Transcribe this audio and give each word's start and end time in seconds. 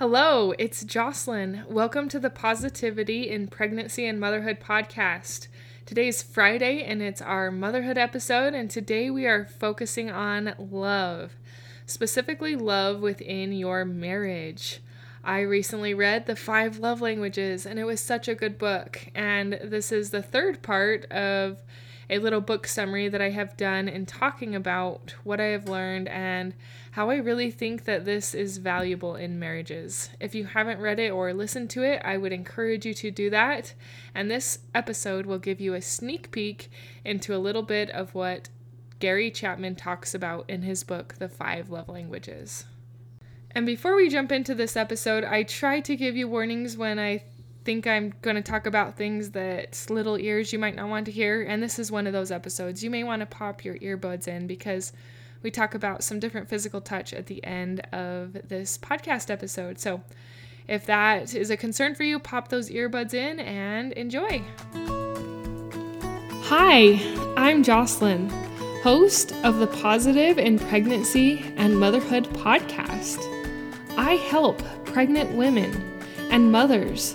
Hello, 0.00 0.54
it's 0.58 0.82
Jocelyn. 0.82 1.66
Welcome 1.68 2.08
to 2.08 2.18
the 2.18 2.30
Positivity 2.30 3.28
in 3.28 3.48
Pregnancy 3.48 4.06
and 4.06 4.18
Motherhood 4.18 4.58
podcast. 4.58 5.48
Today's 5.84 6.22
Friday 6.22 6.82
and 6.82 7.02
it's 7.02 7.20
our 7.20 7.50
motherhood 7.50 7.98
episode, 7.98 8.54
and 8.54 8.70
today 8.70 9.10
we 9.10 9.26
are 9.26 9.44
focusing 9.44 10.10
on 10.10 10.54
love, 10.58 11.32
specifically 11.84 12.56
love 12.56 13.02
within 13.02 13.52
your 13.52 13.84
marriage. 13.84 14.80
I 15.22 15.40
recently 15.40 15.92
read 15.92 16.24
The 16.24 16.34
Five 16.34 16.78
Love 16.78 17.02
Languages, 17.02 17.66
and 17.66 17.78
it 17.78 17.84
was 17.84 18.00
such 18.00 18.26
a 18.26 18.34
good 18.34 18.56
book. 18.56 19.06
And 19.14 19.60
this 19.62 19.92
is 19.92 20.12
the 20.12 20.22
third 20.22 20.62
part 20.62 21.04
of 21.12 21.58
a 22.10 22.18
little 22.18 22.40
book 22.40 22.66
summary 22.66 23.08
that 23.08 23.22
I 23.22 23.30
have 23.30 23.56
done 23.56 23.88
in 23.88 24.04
talking 24.04 24.56
about 24.56 25.14
what 25.22 25.40
I 25.40 25.46
have 25.46 25.68
learned 25.68 26.08
and 26.08 26.54
how 26.90 27.08
I 27.08 27.16
really 27.16 27.52
think 27.52 27.84
that 27.84 28.04
this 28.04 28.34
is 28.34 28.58
valuable 28.58 29.14
in 29.14 29.38
marriages. 29.38 30.10
If 30.18 30.34
you 30.34 30.44
haven't 30.44 30.80
read 30.80 30.98
it 30.98 31.10
or 31.10 31.32
listened 31.32 31.70
to 31.70 31.84
it, 31.84 32.02
I 32.04 32.16
would 32.16 32.32
encourage 32.32 32.84
you 32.84 32.94
to 32.94 33.12
do 33.12 33.30
that. 33.30 33.74
And 34.12 34.28
this 34.28 34.58
episode 34.74 35.24
will 35.24 35.38
give 35.38 35.60
you 35.60 35.74
a 35.74 35.80
sneak 35.80 36.32
peek 36.32 36.68
into 37.04 37.34
a 37.34 37.38
little 37.38 37.62
bit 37.62 37.90
of 37.90 38.12
what 38.12 38.48
Gary 38.98 39.30
Chapman 39.30 39.76
talks 39.76 40.12
about 40.12 40.50
in 40.50 40.62
his 40.62 40.82
book, 40.82 41.14
The 41.18 41.28
Five 41.28 41.70
Love 41.70 41.88
Languages. 41.88 42.64
And 43.52 43.66
before 43.66 43.94
we 43.94 44.08
jump 44.08 44.32
into 44.32 44.54
this 44.54 44.76
episode, 44.76 45.24
I 45.24 45.44
try 45.44 45.80
to 45.80 45.96
give 45.96 46.16
you 46.16 46.28
warnings 46.28 46.76
when 46.76 46.98
I 46.98 47.22
think 47.64 47.86
I'm 47.86 48.14
going 48.22 48.36
to 48.36 48.42
talk 48.42 48.66
about 48.66 48.96
things 48.96 49.30
that 49.30 49.86
little 49.90 50.18
ears 50.18 50.52
you 50.52 50.58
might 50.58 50.76
not 50.76 50.88
want 50.88 51.06
to 51.06 51.12
hear. 51.12 51.42
And 51.42 51.62
this 51.62 51.78
is 51.78 51.92
one 51.92 52.06
of 52.06 52.12
those 52.12 52.30
episodes. 52.30 52.82
You 52.82 52.90
may 52.90 53.04
want 53.04 53.20
to 53.20 53.26
pop 53.26 53.64
your 53.64 53.76
earbuds 53.76 54.26
in 54.26 54.46
because 54.46 54.92
we 55.42 55.50
talk 55.50 55.74
about 55.74 56.02
some 56.02 56.18
different 56.18 56.48
physical 56.48 56.80
touch 56.80 57.12
at 57.12 57.26
the 57.26 57.44
end 57.44 57.80
of 57.92 58.32
this 58.48 58.78
podcast 58.78 59.30
episode. 59.30 59.78
So 59.78 60.02
if 60.68 60.86
that 60.86 61.34
is 61.34 61.50
a 61.50 61.56
concern 61.56 61.94
for 61.94 62.02
you, 62.02 62.18
pop 62.18 62.48
those 62.48 62.70
earbuds 62.70 63.14
in 63.14 63.40
and 63.40 63.92
enjoy. 63.92 64.42
Hi, 66.44 66.98
I'm 67.36 67.62
Jocelyn, 67.62 68.28
host 68.82 69.32
of 69.44 69.58
the 69.58 69.66
Positive 69.66 70.38
in 70.38 70.58
Pregnancy 70.58 71.44
and 71.56 71.78
Motherhood 71.78 72.24
podcast. 72.30 73.18
I 73.96 74.14
help 74.14 74.62
pregnant 74.84 75.32
women 75.32 75.72
and 76.30 76.50
mothers 76.50 77.14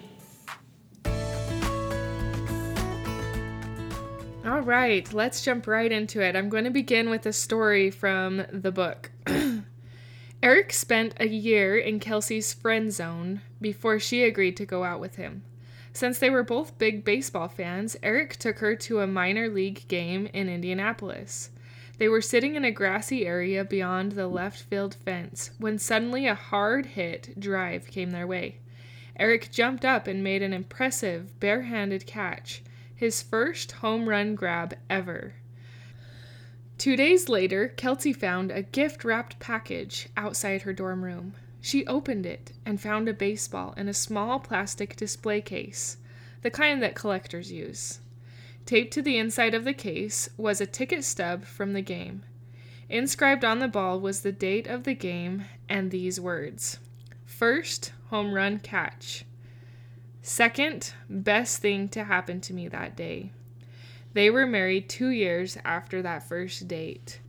All 4.61 4.67
right, 4.67 5.11
let's 5.11 5.41
jump 5.41 5.65
right 5.65 5.91
into 5.91 6.21
it. 6.21 6.35
I'm 6.35 6.47
going 6.47 6.65
to 6.65 6.69
begin 6.69 7.09
with 7.09 7.25
a 7.25 7.33
story 7.33 7.89
from 7.89 8.45
the 8.53 8.71
book. 8.71 9.09
Eric 10.43 10.71
spent 10.71 11.15
a 11.19 11.27
year 11.27 11.75
in 11.79 11.99
Kelsey's 11.99 12.53
friend 12.53 12.93
zone 12.93 13.41
before 13.59 13.97
she 13.97 14.23
agreed 14.23 14.55
to 14.57 14.67
go 14.67 14.83
out 14.83 14.99
with 14.99 15.15
him. 15.15 15.41
Since 15.93 16.19
they 16.19 16.29
were 16.29 16.43
both 16.43 16.77
big 16.77 17.03
baseball 17.03 17.47
fans, 17.47 17.97
Eric 18.03 18.35
took 18.35 18.59
her 18.59 18.75
to 18.75 18.99
a 18.99 19.07
minor 19.07 19.49
league 19.49 19.87
game 19.87 20.27
in 20.27 20.47
Indianapolis. 20.47 21.49
They 21.97 22.07
were 22.07 22.21
sitting 22.21 22.53
in 22.53 22.63
a 22.63 22.69
grassy 22.69 23.25
area 23.25 23.65
beyond 23.65 24.11
the 24.11 24.27
left 24.27 24.61
field 24.61 24.93
fence 24.93 25.49
when 25.57 25.79
suddenly 25.79 26.27
a 26.27 26.35
hard 26.35 26.85
hit 26.85 27.33
drive 27.39 27.87
came 27.87 28.11
their 28.11 28.27
way. 28.27 28.59
Eric 29.17 29.49
jumped 29.51 29.85
up 29.85 30.05
and 30.05 30.23
made 30.23 30.43
an 30.43 30.53
impressive 30.53 31.39
barehanded 31.39 32.05
catch 32.05 32.61
his 33.01 33.23
first 33.23 33.71
home 33.71 34.07
run 34.07 34.35
grab 34.35 34.75
ever. 34.87 35.33
Two 36.77 36.95
days 36.95 37.27
later, 37.27 37.69
Kelsey 37.69 38.13
found 38.13 38.51
a 38.51 38.61
gift 38.61 39.03
wrapped 39.03 39.39
package 39.39 40.07
outside 40.15 40.61
her 40.61 40.71
dorm 40.71 41.03
room. 41.03 41.33
She 41.61 41.83
opened 41.87 42.27
it 42.27 42.51
and 42.63 42.79
found 42.79 43.09
a 43.09 43.13
baseball 43.13 43.73
in 43.75 43.87
a 43.87 43.93
small 43.93 44.39
plastic 44.39 44.95
display 44.95 45.41
case, 45.41 45.97
the 46.43 46.51
kind 46.51 46.79
that 46.83 46.93
collectors 46.93 47.51
use. 47.51 48.01
Taped 48.67 48.93
to 48.93 49.01
the 49.01 49.17
inside 49.17 49.55
of 49.55 49.63
the 49.63 49.73
case 49.73 50.29
was 50.37 50.61
a 50.61 50.67
ticket 50.67 51.03
stub 51.03 51.43
from 51.43 51.73
the 51.73 51.81
game. 51.81 52.21
Inscribed 52.87 53.43
on 53.43 53.57
the 53.57 53.67
ball 53.67 53.99
was 53.99 54.21
the 54.21 54.31
date 54.31 54.67
of 54.67 54.83
the 54.83 54.93
game 54.93 55.45
and 55.67 55.89
these 55.89 56.19
words 56.19 56.77
First 57.25 57.93
home 58.11 58.35
run 58.35 58.59
catch. 58.59 59.25
Second, 60.21 60.93
best 61.09 61.61
thing 61.61 61.89
to 61.89 62.03
happen 62.03 62.39
to 62.41 62.53
me 62.53 62.67
that 62.67 62.95
day. 62.95 63.31
They 64.13 64.29
were 64.29 64.45
married 64.45 64.87
two 64.87 65.09
years 65.09 65.57
after 65.65 66.01
that 66.01 66.27
first 66.27 66.67
date. 66.67 67.19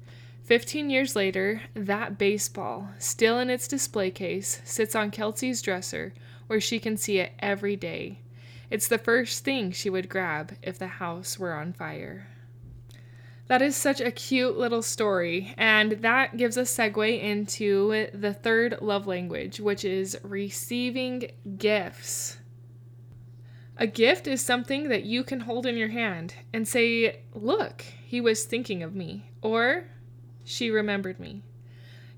Fifteen 0.44 0.91
years 0.91 1.16
later, 1.16 1.62
that 1.75 2.19
baseball, 2.19 2.88
still 2.98 3.38
in 3.38 3.48
its 3.48 3.69
display 3.69 4.10
case, 4.10 4.60
sits 4.64 4.94
on 4.94 5.10
Kelsey's 5.10 5.62
dresser 5.62 6.12
where 6.48 6.60
she 6.60 6.78
can 6.78 6.97
see 6.97 7.19
it 7.19 7.32
every 7.38 7.76
day. 7.76 8.19
It's 8.69 8.88
the 8.88 8.98
first 8.98 9.44
thing 9.44 9.70
she 9.70 9.88
would 9.88 10.08
grab 10.08 10.56
if 10.62 10.78
the 10.78 10.86
house 10.86 11.38
were 11.38 11.54
on 11.54 11.72
fire. 11.72 12.26
That 13.47 13.62
is 13.62 13.76
such 13.76 14.00
a 14.00 14.10
cute 14.10 14.58
little 14.58 14.82
story, 14.82 15.54
and 15.56 15.92
that 16.02 16.36
gives 16.36 16.56
a 16.56 16.62
segue 16.62 17.22
into 17.22 18.08
the 18.12 18.34
third 18.34 18.78
love 18.81 19.06
language, 19.06 19.60
which 19.60 19.84
is 19.84 20.19
receiving 20.22 21.31
gifts. 21.56 22.38
A 23.78 23.87
gift 23.87 24.27
is 24.27 24.43
something 24.43 24.88
that 24.88 25.05
you 25.05 25.25
can 25.25 25.41
hold 25.41 25.65
in 25.65 25.77
your 25.77 25.88
hand 25.88 26.34
and 26.53 26.69
say, 26.69 27.21
Look, 27.33 27.83
he 28.05 28.21
was 28.21 28.44
thinking 28.44 28.83
of 28.83 28.94
me, 28.94 29.31
or 29.41 29.84
she 30.44 30.71
remembered 30.71 31.19
me. 31.19 31.43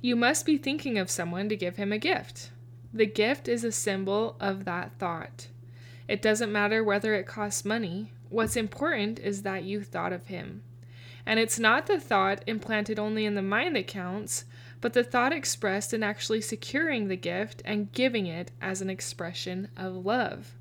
You 0.01 0.17
must 0.17 0.45
be 0.45 0.59
thinking 0.59 0.99
of 0.99 1.11
someone 1.11 1.49
to 1.49 1.57
give 1.57 1.77
him 1.77 1.93
a 1.93 1.99
gift. 1.99 2.51
The 2.93 3.07
gift 3.07 3.49
is 3.49 3.65
a 3.65 3.73
symbol 3.73 4.37
of 4.41 4.65
that 4.65 4.99
thought. 4.99 5.49
It 6.09 6.21
doesn't 6.21 6.53
matter 6.53 6.83
whether 6.83 7.15
it 7.15 7.27
costs 7.27 7.65
money, 7.65 8.13
what's 8.29 8.57
important 8.57 9.19
is 9.21 9.43
that 9.43 9.65
you 9.65 9.83
thought 9.83 10.13
of 10.13 10.27
him. 10.27 10.63
And 11.25 11.41
it's 11.41 11.59
not 11.59 11.87
the 11.87 11.99
thought 11.99 12.43
implanted 12.47 12.99
only 12.99 13.25
in 13.25 13.35
the 13.35 13.43
mind 13.43 13.77
that 13.77 13.87
counts, 13.87 14.45
but 14.81 14.93
the 14.93 15.05
thought 15.05 15.33
expressed 15.33 15.95
in 15.95 16.03
actually 16.03 16.41
securing 16.41 17.09
the 17.09 17.17
gift 17.17 17.63
and 17.65 17.93
giving 17.93 18.27
it 18.27 18.51
as 18.61 18.83
an 18.83 18.91
expression 18.91 19.69
of 19.77 20.05
love. 20.05 20.55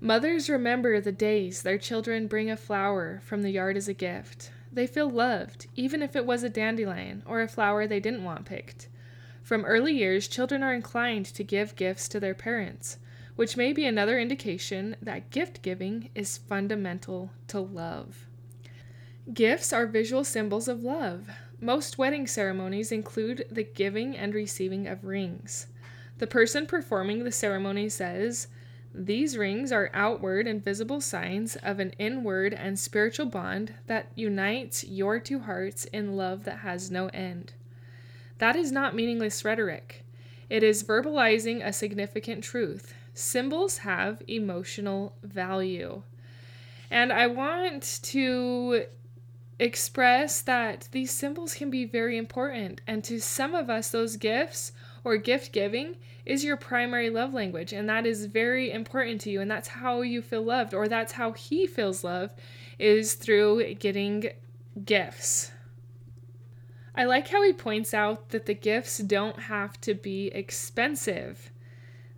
Mothers 0.00 0.50
remember 0.50 1.00
the 1.00 1.12
days 1.12 1.62
their 1.62 1.78
children 1.78 2.26
bring 2.26 2.50
a 2.50 2.56
flower 2.56 3.20
from 3.24 3.42
the 3.42 3.50
yard 3.50 3.76
as 3.76 3.88
a 3.88 3.94
gift. 3.94 4.50
They 4.70 4.86
feel 4.86 5.08
loved, 5.08 5.68
even 5.74 6.02
if 6.02 6.14
it 6.14 6.26
was 6.26 6.42
a 6.42 6.50
dandelion 6.50 7.22
or 7.24 7.40
a 7.40 7.48
flower 7.48 7.86
they 7.86 8.00
didn't 8.00 8.24
want 8.24 8.44
picked. 8.44 8.88
From 9.42 9.64
early 9.64 9.94
years, 9.94 10.28
children 10.28 10.62
are 10.62 10.74
inclined 10.74 11.24
to 11.26 11.42
give 11.42 11.76
gifts 11.76 12.08
to 12.08 12.20
their 12.20 12.34
parents, 12.34 12.98
which 13.36 13.56
may 13.56 13.72
be 13.72 13.86
another 13.86 14.18
indication 14.18 14.96
that 15.00 15.30
gift 15.30 15.62
giving 15.62 16.10
is 16.14 16.36
fundamental 16.36 17.30
to 17.48 17.60
love. 17.60 18.26
Gifts 19.32 19.72
are 19.72 19.86
visual 19.86 20.24
symbols 20.24 20.68
of 20.68 20.82
love. 20.82 21.30
Most 21.58 21.96
wedding 21.96 22.26
ceremonies 22.26 22.92
include 22.92 23.46
the 23.50 23.64
giving 23.64 24.14
and 24.14 24.34
receiving 24.34 24.86
of 24.86 25.04
rings. 25.04 25.68
The 26.18 26.26
person 26.26 26.66
performing 26.66 27.24
the 27.24 27.32
ceremony 27.32 27.88
says, 27.88 28.48
these 28.98 29.36
rings 29.36 29.72
are 29.72 29.90
outward 29.92 30.46
and 30.46 30.64
visible 30.64 31.02
signs 31.02 31.56
of 31.56 31.78
an 31.80 31.90
inward 31.98 32.54
and 32.54 32.78
spiritual 32.78 33.26
bond 33.26 33.74
that 33.86 34.10
unites 34.14 34.84
your 34.84 35.20
two 35.20 35.40
hearts 35.40 35.84
in 35.86 36.16
love 36.16 36.44
that 36.44 36.58
has 36.58 36.90
no 36.90 37.08
end. 37.08 37.52
That 38.38 38.56
is 38.56 38.72
not 38.72 38.94
meaningless 38.94 39.44
rhetoric. 39.44 40.04
It 40.48 40.62
is 40.62 40.82
verbalizing 40.82 41.64
a 41.64 41.72
significant 41.72 42.42
truth. 42.42 42.94
Symbols 43.12 43.78
have 43.78 44.22
emotional 44.28 45.14
value. 45.22 46.02
And 46.90 47.12
I 47.12 47.26
want 47.26 48.00
to 48.04 48.84
express 49.58 50.40
that 50.42 50.88
these 50.92 51.10
symbols 51.10 51.54
can 51.54 51.70
be 51.70 51.84
very 51.84 52.16
important. 52.16 52.80
And 52.86 53.02
to 53.04 53.20
some 53.20 53.54
of 53.54 53.68
us, 53.68 53.90
those 53.90 54.16
gifts 54.16 54.72
or 55.04 55.16
gift 55.16 55.52
giving 55.52 55.96
is 56.26 56.44
your 56.44 56.56
primary 56.56 57.08
love 57.08 57.32
language 57.32 57.72
and 57.72 57.88
that 57.88 58.04
is 58.04 58.26
very 58.26 58.70
important 58.70 59.20
to 59.22 59.30
you 59.30 59.40
and 59.40 59.50
that's 59.50 59.68
how 59.68 60.02
you 60.02 60.20
feel 60.20 60.42
loved 60.42 60.74
or 60.74 60.88
that's 60.88 61.12
how 61.12 61.32
he 61.32 61.66
feels 61.66 62.04
love 62.04 62.34
is 62.78 63.14
through 63.14 63.74
getting 63.74 64.28
gifts. 64.84 65.52
I 66.94 67.04
like 67.04 67.28
how 67.28 67.42
he 67.42 67.52
points 67.52 67.94
out 67.94 68.30
that 68.30 68.46
the 68.46 68.54
gifts 68.54 68.98
don't 68.98 69.38
have 69.38 69.80
to 69.82 69.94
be 69.94 70.28
expensive. 70.28 71.52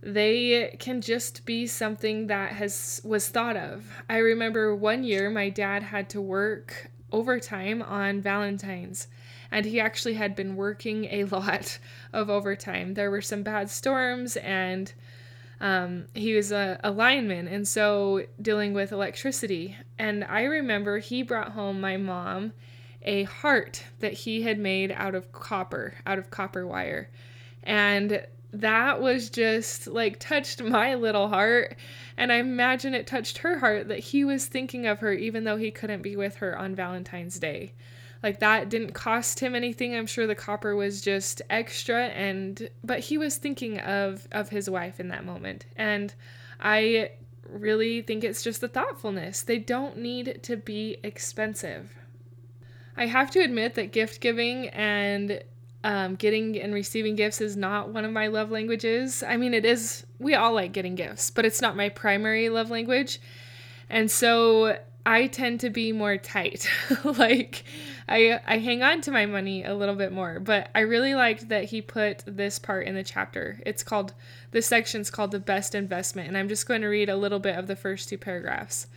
they 0.01 0.75
can 0.79 1.01
just 1.01 1.45
be 1.45 1.67
something 1.67 2.27
that 2.27 2.53
has 2.53 3.01
was 3.03 3.27
thought 3.29 3.57
of. 3.57 3.85
I 4.09 4.17
remember 4.17 4.73
one 4.75 5.03
year 5.03 5.29
my 5.29 5.49
dad 5.49 5.83
had 5.83 6.09
to 6.11 6.21
work 6.21 6.89
overtime 7.11 7.81
on 7.81 8.21
Valentine's 8.21 9.07
and 9.51 9.65
he 9.65 9.79
actually 9.79 10.13
had 10.13 10.35
been 10.35 10.55
working 10.55 11.05
a 11.05 11.23
lot 11.25 11.79
of 12.13 12.29
overtime. 12.29 12.93
There 12.93 13.11
were 13.11 13.21
some 13.21 13.43
bad 13.43 13.69
storms 13.69 14.37
and 14.37 14.91
um, 15.61 16.05
he 16.13 16.35
was 16.35 16.51
a, 16.51 16.79
a 16.83 16.91
lineman 16.91 17.47
and 17.47 17.67
so 17.67 18.25
dealing 18.41 18.73
with 18.73 18.91
electricity. 18.91 19.75
And 19.97 20.23
I 20.23 20.43
remember 20.43 20.99
he 20.99 21.21
brought 21.21 21.51
home 21.51 21.81
my 21.81 21.97
mom 21.97 22.53
a 23.01 23.23
heart 23.23 23.83
that 23.99 24.13
he 24.13 24.43
had 24.43 24.59
made 24.59 24.91
out 24.91 25.15
of 25.15 25.31
copper, 25.31 25.95
out 26.05 26.19
of 26.19 26.29
copper 26.29 26.65
wire. 26.65 27.09
And 27.63 28.25
that 28.51 29.01
was 29.01 29.29
just 29.29 29.87
like 29.87 30.19
touched 30.19 30.61
my 30.61 30.95
little 30.95 31.27
heart. 31.27 31.75
And 32.17 32.31
I 32.31 32.35
imagine 32.35 32.93
it 32.93 33.07
touched 33.07 33.39
her 33.39 33.59
heart 33.59 33.87
that 33.87 33.99
he 33.99 34.23
was 34.23 34.45
thinking 34.45 34.87
of 34.87 34.99
her 34.99 35.13
even 35.13 35.43
though 35.43 35.57
he 35.57 35.71
couldn't 35.71 36.01
be 36.01 36.15
with 36.15 36.35
her 36.37 36.57
on 36.57 36.75
Valentine's 36.75 37.39
Day. 37.39 37.73
Like 38.21 38.39
that 38.39 38.69
didn't 38.69 38.93
cost 38.93 39.39
him 39.39 39.55
anything. 39.55 39.95
I'm 39.95 40.07
sure 40.07 40.27
the 40.27 40.35
copper 40.35 40.75
was 40.75 41.01
just 41.01 41.41
extra 41.49 42.07
and 42.07 42.69
but 42.83 42.99
he 42.99 43.17
was 43.17 43.37
thinking 43.37 43.79
of 43.79 44.27
of 44.31 44.49
his 44.49 44.69
wife 44.69 44.99
in 44.99 45.09
that 45.09 45.25
moment. 45.25 45.65
And 45.75 46.13
I 46.59 47.11
really 47.47 48.01
think 48.01 48.23
it's 48.23 48.43
just 48.43 48.61
the 48.61 48.67
thoughtfulness. 48.67 49.43
They 49.43 49.59
don't 49.59 49.97
need 49.97 50.41
to 50.43 50.57
be 50.57 50.97
expensive. 51.03 51.95
I 52.97 53.05
have 53.05 53.31
to 53.31 53.39
admit 53.39 53.75
that 53.75 53.93
gift 53.93 54.19
giving 54.19 54.67
and 54.69 55.41
um, 55.83 56.15
getting 56.15 56.59
and 56.59 56.73
receiving 56.73 57.15
gifts 57.15 57.41
is 57.41 57.55
not 57.55 57.89
one 57.89 58.03
of 58.03 58.11
my 58.11 58.27
love 58.27 58.51
languages. 58.51 59.23
I 59.23 59.37
mean, 59.37 59.53
it 59.53 59.65
is, 59.65 60.05
we 60.19 60.35
all 60.35 60.53
like 60.53 60.73
getting 60.73 60.95
gifts, 60.95 61.31
but 61.31 61.45
it's 61.45 61.61
not 61.61 61.77
my 61.77 61.89
primary 61.89 62.49
love 62.49 62.69
language. 62.69 63.19
And 63.89 64.11
so 64.11 64.77
I 65.05 65.27
tend 65.27 65.61
to 65.61 65.69
be 65.69 65.93
more 65.93 66.17
tight. 66.17 66.69
like, 67.03 67.63
I, 68.09 68.41
I 68.45 68.57
hang 68.57 68.83
on 68.83 69.01
to 69.01 69.11
my 69.11 69.25
money 69.25 69.63
a 69.63 69.73
little 69.73 69.95
bit 69.95 70.11
more, 70.11 70.39
but 70.41 70.69
I 70.75 70.81
really 70.81 71.15
liked 71.15 71.47
that 71.47 71.65
he 71.65 71.81
put 71.81 72.23
this 72.25 72.59
part 72.59 72.85
in 72.85 72.95
the 72.95 73.03
chapter. 73.03 73.61
It's 73.65 73.81
called, 73.81 74.13
this 74.51 74.67
section's 74.67 75.09
called 75.09 75.31
the 75.31 75.39
best 75.39 75.75
investment. 75.75 76.27
And 76.27 76.37
I'm 76.37 76.49
just 76.49 76.67
going 76.67 76.81
to 76.81 76.87
read 76.87 77.09
a 77.09 77.15
little 77.15 77.39
bit 77.39 77.55
of 77.55 77.67
the 77.67 77.77
first 77.77 78.09
two 78.09 78.17
paragraphs. 78.17 78.87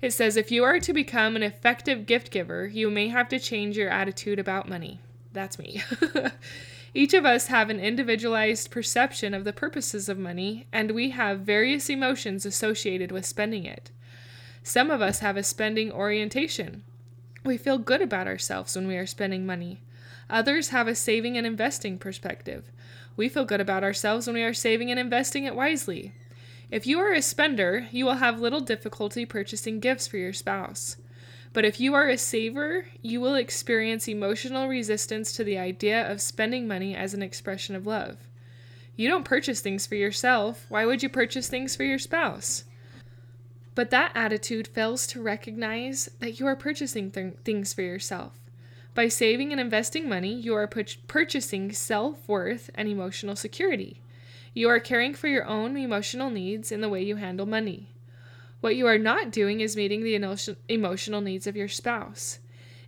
It 0.00 0.12
says, 0.12 0.36
If 0.36 0.50
you 0.52 0.62
are 0.62 0.78
to 0.78 0.92
become 0.92 1.34
an 1.34 1.42
effective 1.42 2.06
gift 2.06 2.30
giver, 2.30 2.66
you 2.66 2.88
may 2.88 3.08
have 3.08 3.28
to 3.30 3.40
change 3.40 3.76
your 3.76 3.90
attitude 3.90 4.38
about 4.38 4.68
money. 4.68 5.00
That's 5.32 5.58
me. 5.58 5.82
Each 6.94 7.14
of 7.14 7.24
us 7.24 7.46
have 7.46 7.70
an 7.70 7.78
individualized 7.78 8.70
perception 8.70 9.32
of 9.32 9.44
the 9.44 9.52
purposes 9.52 10.08
of 10.08 10.18
money, 10.18 10.66
and 10.72 10.90
we 10.90 11.10
have 11.10 11.40
various 11.40 11.88
emotions 11.88 12.44
associated 12.44 13.12
with 13.12 13.24
spending 13.24 13.64
it. 13.64 13.90
Some 14.62 14.90
of 14.90 15.00
us 15.00 15.20
have 15.20 15.36
a 15.36 15.42
spending 15.42 15.92
orientation. 15.92 16.82
We 17.44 17.56
feel 17.56 17.78
good 17.78 18.02
about 18.02 18.26
ourselves 18.26 18.74
when 18.74 18.88
we 18.88 18.96
are 18.96 19.06
spending 19.06 19.46
money. 19.46 19.80
Others 20.28 20.68
have 20.68 20.88
a 20.88 20.94
saving 20.94 21.36
and 21.36 21.46
investing 21.46 21.96
perspective. 21.96 22.70
We 23.16 23.28
feel 23.28 23.44
good 23.44 23.60
about 23.60 23.84
ourselves 23.84 24.26
when 24.26 24.34
we 24.34 24.42
are 24.42 24.54
saving 24.54 24.90
and 24.90 24.98
investing 24.98 25.44
it 25.44 25.54
wisely. 25.54 26.12
If 26.70 26.86
you 26.86 26.98
are 27.00 27.12
a 27.12 27.22
spender, 27.22 27.88
you 27.90 28.04
will 28.04 28.14
have 28.14 28.40
little 28.40 28.60
difficulty 28.60 29.24
purchasing 29.24 29.80
gifts 29.80 30.06
for 30.06 30.18
your 30.18 30.32
spouse. 30.32 30.96
But 31.52 31.64
if 31.64 31.80
you 31.80 31.94
are 31.94 32.08
a 32.08 32.16
saver, 32.16 32.86
you 33.02 33.20
will 33.20 33.34
experience 33.34 34.06
emotional 34.06 34.68
resistance 34.68 35.32
to 35.32 35.42
the 35.42 35.58
idea 35.58 36.10
of 36.10 36.20
spending 36.20 36.68
money 36.68 36.94
as 36.94 37.12
an 37.12 37.22
expression 37.22 37.74
of 37.74 37.86
love. 37.86 38.18
You 38.94 39.08
don't 39.08 39.24
purchase 39.24 39.60
things 39.60 39.86
for 39.86 39.96
yourself. 39.96 40.66
Why 40.68 40.84
would 40.84 41.02
you 41.02 41.08
purchase 41.08 41.48
things 41.48 41.74
for 41.74 41.84
your 41.84 41.98
spouse? 41.98 42.64
But 43.74 43.90
that 43.90 44.12
attitude 44.14 44.68
fails 44.68 45.06
to 45.08 45.22
recognize 45.22 46.10
that 46.20 46.38
you 46.38 46.46
are 46.46 46.56
purchasing 46.56 47.10
th- 47.10 47.34
things 47.44 47.72
for 47.72 47.82
yourself. 47.82 48.38
By 48.94 49.08
saving 49.08 49.52
and 49.52 49.60
investing 49.60 50.08
money, 50.08 50.34
you 50.34 50.54
are 50.54 50.66
pu- 50.66 50.84
purchasing 51.06 51.72
self 51.72 52.28
worth 52.28 52.70
and 52.74 52.88
emotional 52.88 53.36
security. 53.36 54.02
You 54.52 54.68
are 54.68 54.80
caring 54.80 55.14
for 55.14 55.28
your 55.28 55.46
own 55.46 55.76
emotional 55.76 56.28
needs 56.28 56.70
in 56.70 56.80
the 56.80 56.88
way 56.88 57.02
you 57.02 57.16
handle 57.16 57.46
money. 57.46 57.88
What 58.60 58.76
you 58.76 58.86
are 58.86 58.98
not 58.98 59.30
doing 59.30 59.60
is 59.60 59.76
meeting 59.76 60.02
the 60.02 60.58
emotional 60.68 61.20
needs 61.20 61.46
of 61.46 61.56
your 61.56 61.68
spouse. 61.68 62.40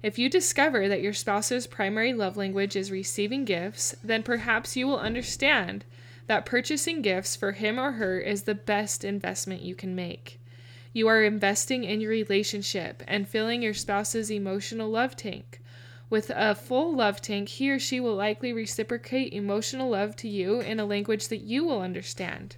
If 0.02 0.18
you 0.18 0.28
discover 0.28 0.88
that 0.88 1.00
your 1.00 1.12
spouse's 1.12 1.66
primary 1.66 2.12
love 2.12 2.36
language 2.36 2.76
is 2.76 2.90
receiving 2.90 3.44
gifts, 3.44 3.94
then 4.02 4.22
perhaps 4.22 4.76
you 4.76 4.86
will 4.86 4.98
understand 4.98 5.84
that 6.26 6.44
purchasing 6.44 7.02
gifts 7.02 7.36
for 7.36 7.52
him 7.52 7.78
or 7.78 7.92
her 7.92 8.18
is 8.18 8.42
the 8.42 8.54
best 8.54 9.04
investment 9.04 9.62
you 9.62 9.74
can 9.74 9.94
make. 9.94 10.40
You 10.92 11.08
are 11.08 11.22
investing 11.22 11.84
in 11.84 12.00
your 12.00 12.10
relationship 12.10 13.02
and 13.08 13.26
filling 13.26 13.62
your 13.62 13.74
spouse's 13.74 14.30
emotional 14.30 14.90
love 14.90 15.16
tank. 15.16 15.60
With 16.10 16.30
a 16.34 16.54
full 16.54 16.94
love 16.94 17.22
tank, 17.22 17.48
he 17.48 17.70
or 17.70 17.78
she 17.78 17.98
will 17.98 18.14
likely 18.14 18.52
reciprocate 18.52 19.32
emotional 19.32 19.88
love 19.88 20.16
to 20.16 20.28
you 20.28 20.60
in 20.60 20.78
a 20.78 20.84
language 20.84 21.28
that 21.28 21.40
you 21.40 21.64
will 21.64 21.80
understand. 21.80 22.56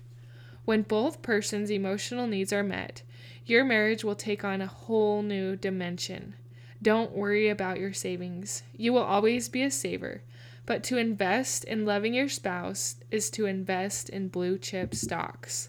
When 0.65 0.83
both 0.83 1.23
persons' 1.23 1.71
emotional 1.71 2.27
needs 2.27 2.53
are 2.53 2.63
met, 2.63 3.03
your 3.47 3.65
marriage 3.65 4.03
will 4.05 4.15
take 4.15 4.45
on 4.45 4.63
a 4.63 4.67
whole 4.67 5.23
new 5.23 5.57
dimension. 5.57 6.35
Don't 6.81 7.13
worry 7.13 7.49
about 7.49 7.79
your 7.79 7.93
savings. 7.93 8.63
You 8.77 8.93
will 8.93 9.03
always 9.03 9.49
be 9.49 9.63
a 9.63 9.71
saver, 9.71 10.23
but 10.67 10.83
to 10.85 10.97
invest 10.97 11.65
in 11.65 11.85
loving 11.85 12.15
your 12.15 12.29
spouse 12.29 12.97
is 13.11 13.31
to 13.31 13.47
invest 13.47 14.09
in 14.09 14.29
blue 14.29 14.59
chip 14.59 14.95
stocks. 14.95 15.69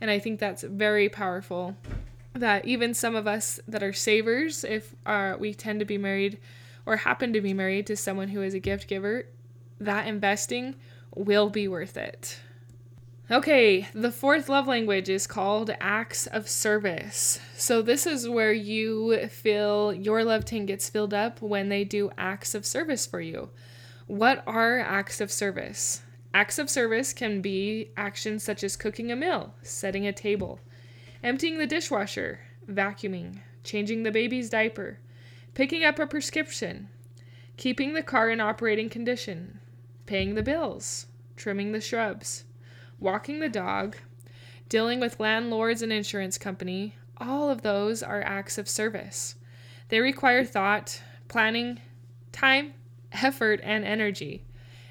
And 0.00 0.10
I 0.10 0.18
think 0.18 0.40
that's 0.40 0.64
very 0.64 1.08
powerful 1.08 1.76
that 2.34 2.64
even 2.64 2.94
some 2.94 3.14
of 3.14 3.26
us 3.26 3.60
that 3.68 3.82
are 3.82 3.92
savers, 3.92 4.64
if 4.64 4.94
uh, 5.06 5.36
we 5.38 5.54
tend 5.54 5.78
to 5.80 5.86
be 5.86 5.98
married 5.98 6.38
or 6.86 6.96
happen 6.96 7.32
to 7.32 7.40
be 7.40 7.54
married 7.54 7.86
to 7.86 7.96
someone 7.96 8.28
who 8.28 8.42
is 8.42 8.54
a 8.54 8.58
gift 8.58 8.88
giver, 8.88 9.26
that 9.78 10.06
investing 10.06 10.74
will 11.14 11.50
be 11.50 11.68
worth 11.68 11.96
it. 11.96 12.40
Okay, 13.32 13.88
the 13.94 14.12
fourth 14.12 14.50
love 14.50 14.66
language 14.66 15.08
is 15.08 15.26
called 15.26 15.70
acts 15.80 16.26
of 16.26 16.50
service. 16.50 17.40
So, 17.56 17.80
this 17.80 18.06
is 18.06 18.28
where 18.28 18.52
you 18.52 19.26
feel 19.28 19.90
your 19.94 20.22
love 20.22 20.44
tank 20.44 20.66
gets 20.66 20.90
filled 20.90 21.14
up 21.14 21.40
when 21.40 21.70
they 21.70 21.82
do 21.82 22.10
acts 22.18 22.54
of 22.54 22.66
service 22.66 23.06
for 23.06 23.22
you. 23.22 23.48
What 24.06 24.42
are 24.46 24.80
acts 24.80 25.22
of 25.22 25.32
service? 25.32 26.02
Acts 26.34 26.58
of 26.58 26.68
service 26.68 27.14
can 27.14 27.40
be 27.40 27.92
actions 27.96 28.44
such 28.44 28.62
as 28.62 28.76
cooking 28.76 29.10
a 29.10 29.16
meal, 29.16 29.54
setting 29.62 30.06
a 30.06 30.12
table, 30.12 30.60
emptying 31.22 31.56
the 31.56 31.66
dishwasher, 31.66 32.40
vacuuming, 32.70 33.38
changing 33.64 34.02
the 34.02 34.12
baby's 34.12 34.50
diaper, 34.50 34.98
picking 35.54 35.84
up 35.84 35.98
a 35.98 36.06
prescription, 36.06 36.90
keeping 37.56 37.94
the 37.94 38.02
car 38.02 38.28
in 38.28 38.42
operating 38.42 38.90
condition, 38.90 39.58
paying 40.04 40.34
the 40.34 40.42
bills, 40.42 41.06
trimming 41.34 41.72
the 41.72 41.80
shrubs 41.80 42.44
walking 43.02 43.40
the 43.40 43.48
dog, 43.48 43.96
dealing 44.68 45.00
with 45.00 45.20
landlords 45.20 45.82
and 45.82 45.92
insurance 45.92 46.38
company, 46.38 46.94
all 47.18 47.50
of 47.50 47.62
those 47.62 48.02
are 48.02 48.22
acts 48.22 48.56
of 48.56 48.68
service. 48.68 49.34
They 49.88 50.00
require 50.00 50.44
thought, 50.44 51.02
planning, 51.28 51.80
time, 52.30 52.74
effort, 53.12 53.60
and 53.62 53.84
energy. 53.84 54.44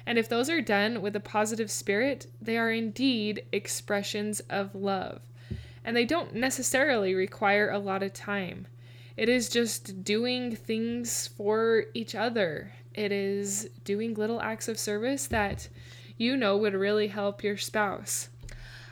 And 0.06 0.18
if 0.18 0.28
those 0.28 0.50
are 0.50 0.60
done 0.60 1.00
with 1.00 1.16
a 1.16 1.20
positive 1.20 1.70
spirit, 1.70 2.26
they 2.40 2.58
are 2.58 2.70
indeed 2.70 3.44
expressions 3.52 4.40
of 4.50 4.74
love. 4.74 5.22
And 5.84 5.96
they 5.96 6.04
don't 6.04 6.34
necessarily 6.34 7.14
require 7.14 7.70
a 7.70 7.78
lot 7.78 8.02
of 8.02 8.12
time. 8.12 8.66
It 9.16 9.28
is 9.28 9.48
just 9.48 10.04
doing 10.04 10.54
things 10.54 11.28
for 11.28 11.84
each 11.94 12.14
other. 12.14 12.72
It 12.94 13.10
is 13.12 13.68
doing 13.84 14.14
little 14.14 14.40
acts 14.40 14.68
of 14.68 14.78
service 14.78 15.26
that 15.28 15.68
you 16.16 16.36
know 16.36 16.56
would 16.56 16.74
really 16.74 17.08
help 17.08 17.42
your 17.42 17.56
spouse. 17.56 18.28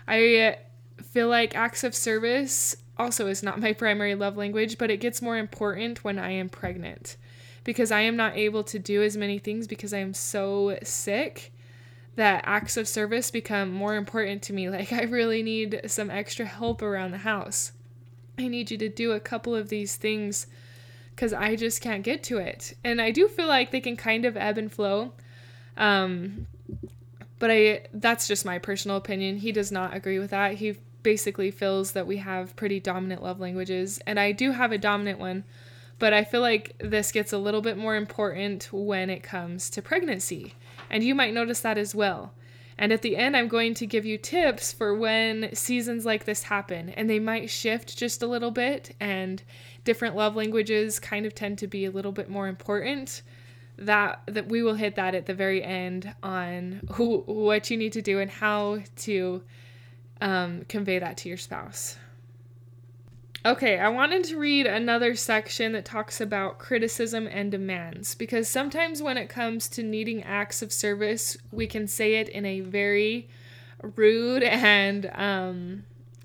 I 0.07 0.59
feel 1.03 1.29
like 1.29 1.55
acts 1.55 1.85
of 1.85 1.95
service 1.95 2.77
also 2.99 3.27
is 3.27 3.43
not 3.43 3.61
my 3.61 3.73
primary 3.73 4.15
love 4.15 4.37
language, 4.37 4.79
but 4.79 4.91
it 4.91 5.01
gets 5.01 5.23
more 5.23 5.37
important 5.37 6.05
when 6.05 6.19
I 6.19 6.31
am 6.31 6.49
pregnant 6.49 7.17
because 7.65 7.91
I 7.91 8.01
am 8.01 8.17
not 8.17 8.37
able 8.37 8.65
to 8.65 8.79
do 8.79 9.03
as 9.03 9.17
many 9.17 9.39
things 9.39 9.67
because 9.67 9.93
I 9.93 9.99
am 9.99 10.15
so 10.15 10.79
sick 10.83 11.53
that 12.17 12.43
acts 12.47 12.77
of 12.77 12.89
service 12.89 13.31
become 13.31 13.71
more 13.71 13.97
important 13.97 14.43
to 14.43 14.53
me. 14.53 14.69
Like, 14.71 14.93
I 14.93 15.03
really 15.03 15.43
need 15.43 15.81
some 15.87 16.11
extra 16.11 16.47
help 16.47 16.83
around 16.83 17.11
the 17.11 17.19
house. 17.19 17.73
I 18.39 18.49
need 18.49 18.71
you 18.71 18.79
to 18.79 18.89
do 18.89 19.13
a 19.13 19.21
couple 19.21 19.55
of 19.55 19.69
these 19.69 19.97
things 19.97 20.47
because 21.15 21.33
I 21.33 21.57
just 21.57 21.81
can't 21.81 22.03
get 22.03 22.23
to 22.25 22.39
it. 22.39 22.75
And 22.83 23.01
I 23.01 23.11
do 23.11 23.29
feel 23.29 23.47
like 23.47 23.71
they 23.71 23.81
can 23.81 23.97
kind 23.97 24.25
of 24.25 24.37
ebb 24.37 24.57
and 24.57 24.73
flow. 24.73 25.13
Um, 25.77 26.47
but 27.41 27.51
I 27.51 27.81
that's 27.93 28.29
just 28.29 28.45
my 28.45 28.61
personal 28.61 28.97
opinion. 28.97 29.39
He 29.39 29.51
does 29.51 29.73
not 29.73 29.97
agree 29.97 30.21
with 30.21 30.31
that. 30.31 30.55
He 30.55 30.77
basically 31.03 31.51
feels 31.51 31.93
that 31.93 32.07
we 32.07 32.19
have 32.19 32.55
pretty 32.55 32.79
dominant 32.79 33.23
love 33.23 33.41
languages 33.41 33.99
and 34.07 34.21
I 34.21 34.31
do 34.31 34.53
have 34.53 34.71
a 34.71 34.79
dominant 34.79 35.19
one, 35.19 35.43
but 35.99 36.13
I 36.13 36.23
feel 36.23 36.43
like 36.43 36.77
this 36.79 37.11
gets 37.11 37.33
a 37.33 37.39
little 37.39 37.63
bit 37.63 37.77
more 37.77 37.97
important 37.97 38.73
when 38.73 39.11
it 39.11 39.25
comes 39.25 39.69
to 39.71 39.83
pregnancy. 39.83 40.55
And 40.89 41.03
you 41.03 41.15
might 41.15 41.35
notice 41.35 41.61
that 41.61 41.79
as 41.79 41.95
well. 41.95 42.35
And 42.81 42.95
at 42.95 43.03
the 43.03 43.19
end, 43.19 43.37
I'm 43.37 43.49
going 43.49 43.75
to 43.75 43.87
give 43.87 44.07
you 44.07 44.17
tips 44.17 44.73
for 44.73 44.95
when 44.95 45.55
seasons 45.55 46.07
like 46.07 46.25
this 46.25 46.45
happen. 46.45 46.89
And 46.89 47.11
they 47.11 47.19
might 47.19 47.51
shift 47.51 47.99
just 47.99 48.23
a 48.23 48.27
little 48.27 48.51
bit, 48.51 48.97
and 48.99 49.43
different 49.85 50.17
love 50.17 50.35
languages 50.35 50.99
kind 50.99 51.27
of 51.27 51.35
tend 51.35 51.59
to 51.59 51.67
be 51.67 51.85
a 51.85 51.91
little 51.91 52.11
bit 52.11 52.31
more 52.31 52.49
important. 52.49 53.21
That, 53.81 54.21
that 54.27 54.49
we 54.49 54.63
will 54.63 54.75
hit 54.75 54.97
that 54.97 55.15
at 55.15 55.27
the 55.27 55.35
very 55.35 55.65
end 55.65 56.15
on 56.23 56.83
who, 56.93 57.21
what 57.21 57.71
you 57.71 57.77
need 57.77 57.95
to 57.95 58.03
do 58.03 58.19
and 58.21 58.31
how 58.31 58.81
to 58.97 59.43
um, 60.21 60.67
convey 60.69 60.99
that 60.99 61.17
to 61.19 61.29
your 61.29 61.39
spouse. 61.39 61.97
Okay, 63.45 63.79
I 63.79 63.89
wanted 63.89 64.25
to 64.25 64.39
read 64.39 64.67
another 64.67 65.15
section 65.15 65.73
that 65.73 65.87
talks 65.87 66.21
about 66.21 66.59
criticism 66.59 67.27
and 67.27 67.51
demands 67.51 68.15
because 68.15 68.49
sometimes 68.49 69.01
when 69.01 69.17
it 69.17 69.31
comes 69.31 69.67
to 69.71 69.83
needing 69.83 70.23
acts 70.23 70.61
of 70.61 70.75
service, 70.75 71.39
we 71.51 71.67
can 71.67 71.89
say 71.89 72.17
it 72.17 72.29
in 72.29 72.45
a 72.45 72.61
very 72.61 73.31
rude 73.97 74.43
and 74.43 75.11
um, 75.15 75.85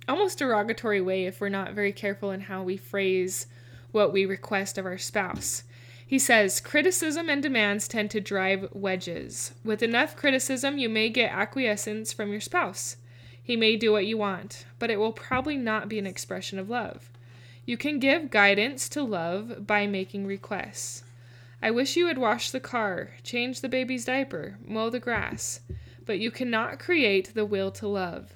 almost 0.10 0.40
derogatory 0.40 1.00
way 1.00 1.26
if 1.26 1.40
we're 1.40 1.48
not 1.48 1.72
very 1.72 1.94
careful 1.94 2.32
in 2.32 2.42
how 2.42 2.64
we 2.64 2.76
phrase 2.76 3.48
what 3.94 4.12
we 4.12 4.26
request 4.26 4.78
of 4.78 4.86
our 4.86 4.98
spouse. 4.98 5.64
He 6.08 6.20
says, 6.20 6.62
criticism 6.62 7.30
and 7.30 7.42
demands 7.42 7.88
tend 7.88 8.12
to 8.12 8.22
drive 8.22 8.70
wedges. 8.72 9.54
With 9.64 9.82
enough 9.82 10.16
criticism, 10.16 10.78
you 10.78 10.88
may 10.88 11.10
get 11.10 11.32
acquiescence 11.32 12.14
from 12.14 12.32
your 12.32 12.42
spouse. 12.42 12.98
He 13.42 13.56
may 13.56 13.76
do 13.76 13.92
what 13.92 14.06
you 14.06 14.18
want, 14.18 14.66
but 14.78 14.92
it 14.92 14.98
will 14.98 15.14
probably 15.14 15.58
not 15.58 15.90
be 15.90 15.98
an 15.98 16.06
expression 16.06 16.60
of 16.60 16.70
love. 16.70 17.10
You 17.66 17.78
can 17.78 17.98
give 17.98 18.30
guidance 18.30 18.88
to 18.90 19.02
love 19.02 19.66
by 19.66 19.88
making 19.88 20.28
requests. 20.28 21.04
I 21.62 21.72
wish 21.72 21.96
you 21.96 22.06
would 22.06 22.20
wash 22.20 22.52
the 22.52 22.60
car, 22.60 23.12
change 23.24 23.62
the 23.62 23.70
baby's 23.70 24.06
diaper, 24.06 24.60
mow 24.64 24.92
the 24.92 25.00
grass, 25.00 25.62
but 26.06 26.20
you 26.20 26.30
cannot 26.30 26.78
create 26.78 27.34
the 27.34 27.46
will 27.46 27.72
to 27.72 27.88
love. 27.88 28.34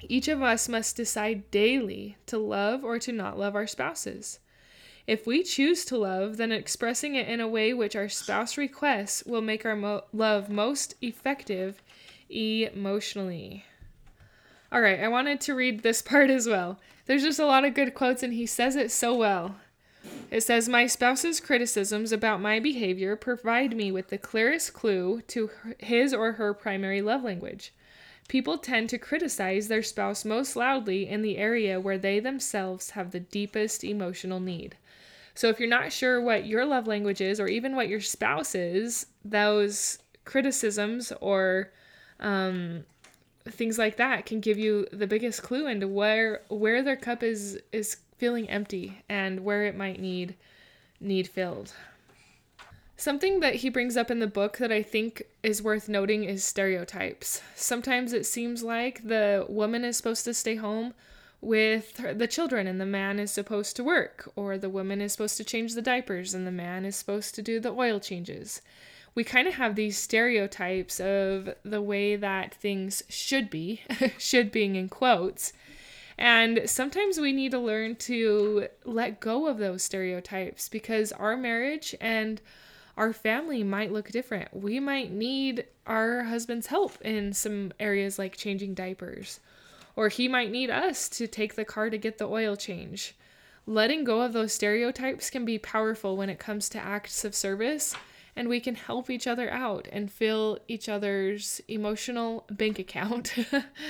Each 0.00 0.28
of 0.28 0.42
us 0.42 0.68
must 0.68 0.96
decide 0.96 1.50
daily 1.50 2.16
to 2.26 2.38
love 2.38 2.84
or 2.84 2.98
to 3.00 3.12
not 3.12 3.38
love 3.38 3.54
our 3.54 3.66
spouses. 3.66 4.38
If 5.08 5.26
we 5.26 5.42
choose 5.42 5.86
to 5.86 5.96
love, 5.96 6.36
then 6.36 6.52
expressing 6.52 7.14
it 7.14 7.28
in 7.28 7.40
a 7.40 7.48
way 7.48 7.72
which 7.72 7.96
our 7.96 8.10
spouse 8.10 8.58
requests 8.58 9.24
will 9.24 9.40
make 9.40 9.64
our 9.64 9.74
mo- 9.74 10.04
love 10.12 10.50
most 10.50 10.96
effective 11.00 11.82
emotionally. 12.28 13.64
All 14.70 14.82
right, 14.82 15.00
I 15.00 15.08
wanted 15.08 15.40
to 15.40 15.54
read 15.54 15.82
this 15.82 16.02
part 16.12 16.28
as 16.28 16.46
well. 16.46 16.78
There's 17.06 17.22
just 17.22 17.38
a 17.38 17.46
lot 17.46 17.64
of 17.64 17.72
good 17.72 17.94
quotes, 17.94 18.22
and 18.22 18.34
he 18.34 18.44
says 18.44 18.76
it 18.76 18.90
so 18.90 19.14
well. 19.14 19.56
It 20.30 20.42
says, 20.42 20.68
My 20.68 20.86
spouse's 20.86 21.40
criticisms 21.40 22.12
about 22.12 22.42
my 22.42 22.60
behavior 22.60 23.16
provide 23.16 23.74
me 23.74 23.90
with 23.90 24.08
the 24.08 24.18
clearest 24.18 24.74
clue 24.74 25.22
to 25.28 25.48
his 25.78 26.12
or 26.12 26.32
her 26.32 26.52
primary 26.52 27.00
love 27.00 27.24
language. 27.24 27.72
People 28.28 28.58
tend 28.58 28.90
to 28.90 28.98
criticize 28.98 29.68
their 29.68 29.82
spouse 29.82 30.26
most 30.26 30.54
loudly 30.54 31.08
in 31.08 31.22
the 31.22 31.38
area 31.38 31.80
where 31.80 31.96
they 31.96 32.20
themselves 32.20 32.90
have 32.90 33.12
the 33.12 33.20
deepest 33.20 33.82
emotional 33.82 34.38
need. 34.38 34.76
So, 35.38 35.48
if 35.50 35.60
you're 35.60 35.68
not 35.68 35.92
sure 35.92 36.20
what 36.20 36.46
your 36.46 36.64
love 36.64 36.88
language 36.88 37.20
is, 37.20 37.38
or 37.38 37.46
even 37.46 37.76
what 37.76 37.88
your 37.88 38.00
spouse 38.00 38.56
is, 38.56 39.06
those 39.24 40.00
criticisms 40.24 41.12
or 41.20 41.70
um, 42.18 42.82
things 43.44 43.78
like 43.78 43.98
that 43.98 44.26
can 44.26 44.40
give 44.40 44.58
you 44.58 44.88
the 44.92 45.06
biggest 45.06 45.44
clue 45.44 45.68
into 45.68 45.86
where 45.86 46.42
where 46.48 46.82
their 46.82 46.96
cup 46.96 47.22
is 47.22 47.56
is 47.70 47.98
feeling 48.16 48.50
empty 48.50 49.00
and 49.08 49.44
where 49.44 49.64
it 49.64 49.76
might 49.76 50.00
need 50.00 50.34
need 50.98 51.28
filled. 51.28 51.72
Something 52.96 53.38
that 53.38 53.54
he 53.54 53.68
brings 53.68 53.96
up 53.96 54.10
in 54.10 54.18
the 54.18 54.26
book 54.26 54.58
that 54.58 54.72
I 54.72 54.82
think 54.82 55.22
is 55.44 55.62
worth 55.62 55.88
noting 55.88 56.24
is 56.24 56.42
stereotypes. 56.42 57.42
Sometimes 57.54 58.12
it 58.12 58.26
seems 58.26 58.64
like 58.64 59.06
the 59.06 59.46
woman 59.48 59.84
is 59.84 59.96
supposed 59.96 60.24
to 60.24 60.34
stay 60.34 60.56
home 60.56 60.94
with 61.40 62.18
the 62.18 62.26
children 62.26 62.66
and 62.66 62.80
the 62.80 62.86
man 62.86 63.18
is 63.18 63.30
supposed 63.30 63.76
to 63.76 63.84
work, 63.84 64.30
or 64.34 64.58
the 64.58 64.68
woman 64.68 65.00
is 65.00 65.12
supposed 65.12 65.36
to 65.36 65.44
change 65.44 65.74
the 65.74 65.82
diapers 65.82 66.34
and 66.34 66.46
the 66.46 66.52
man 66.52 66.84
is 66.84 66.96
supposed 66.96 67.34
to 67.36 67.42
do 67.42 67.60
the 67.60 67.72
oil 67.72 68.00
changes 68.00 68.60
we 69.18 69.24
kind 69.24 69.48
of 69.48 69.54
have 69.54 69.74
these 69.74 69.98
stereotypes 69.98 71.00
of 71.00 71.52
the 71.64 71.82
way 71.82 72.14
that 72.14 72.54
things 72.54 73.02
should 73.08 73.50
be, 73.50 73.82
should 74.18 74.52
being 74.52 74.76
in 74.76 74.88
quotes. 74.88 75.52
And 76.16 76.62
sometimes 76.66 77.18
we 77.18 77.32
need 77.32 77.50
to 77.50 77.58
learn 77.58 77.96
to 77.96 78.68
let 78.84 79.18
go 79.18 79.48
of 79.48 79.58
those 79.58 79.82
stereotypes 79.82 80.68
because 80.68 81.10
our 81.10 81.36
marriage 81.36 81.96
and 82.00 82.40
our 82.96 83.12
family 83.12 83.64
might 83.64 83.90
look 83.90 84.10
different. 84.10 84.54
We 84.54 84.78
might 84.78 85.10
need 85.10 85.64
our 85.84 86.22
husband's 86.22 86.68
help 86.68 87.00
in 87.00 87.32
some 87.32 87.72
areas 87.80 88.20
like 88.20 88.36
changing 88.36 88.74
diapers, 88.74 89.40
or 89.98 90.08
he 90.08 90.28
might 90.28 90.52
need 90.52 90.70
us 90.70 91.08
to 91.08 91.26
take 91.26 91.56
the 91.56 91.64
car 91.64 91.90
to 91.90 91.98
get 91.98 92.18
the 92.18 92.28
oil 92.28 92.54
change. 92.54 93.16
Letting 93.66 94.04
go 94.04 94.20
of 94.20 94.32
those 94.32 94.52
stereotypes 94.52 95.28
can 95.28 95.44
be 95.44 95.58
powerful 95.58 96.16
when 96.16 96.30
it 96.30 96.38
comes 96.38 96.68
to 96.68 96.78
acts 96.78 97.24
of 97.24 97.34
service 97.34 97.96
and 98.36 98.48
we 98.48 98.60
can 98.60 98.76
help 98.76 99.10
each 99.10 99.26
other 99.26 99.50
out 99.50 99.88
and 99.90 100.08
fill 100.08 100.60
each 100.68 100.88
other's 100.88 101.60
emotional 101.66 102.44
bank 102.48 102.78
account, 102.78 103.34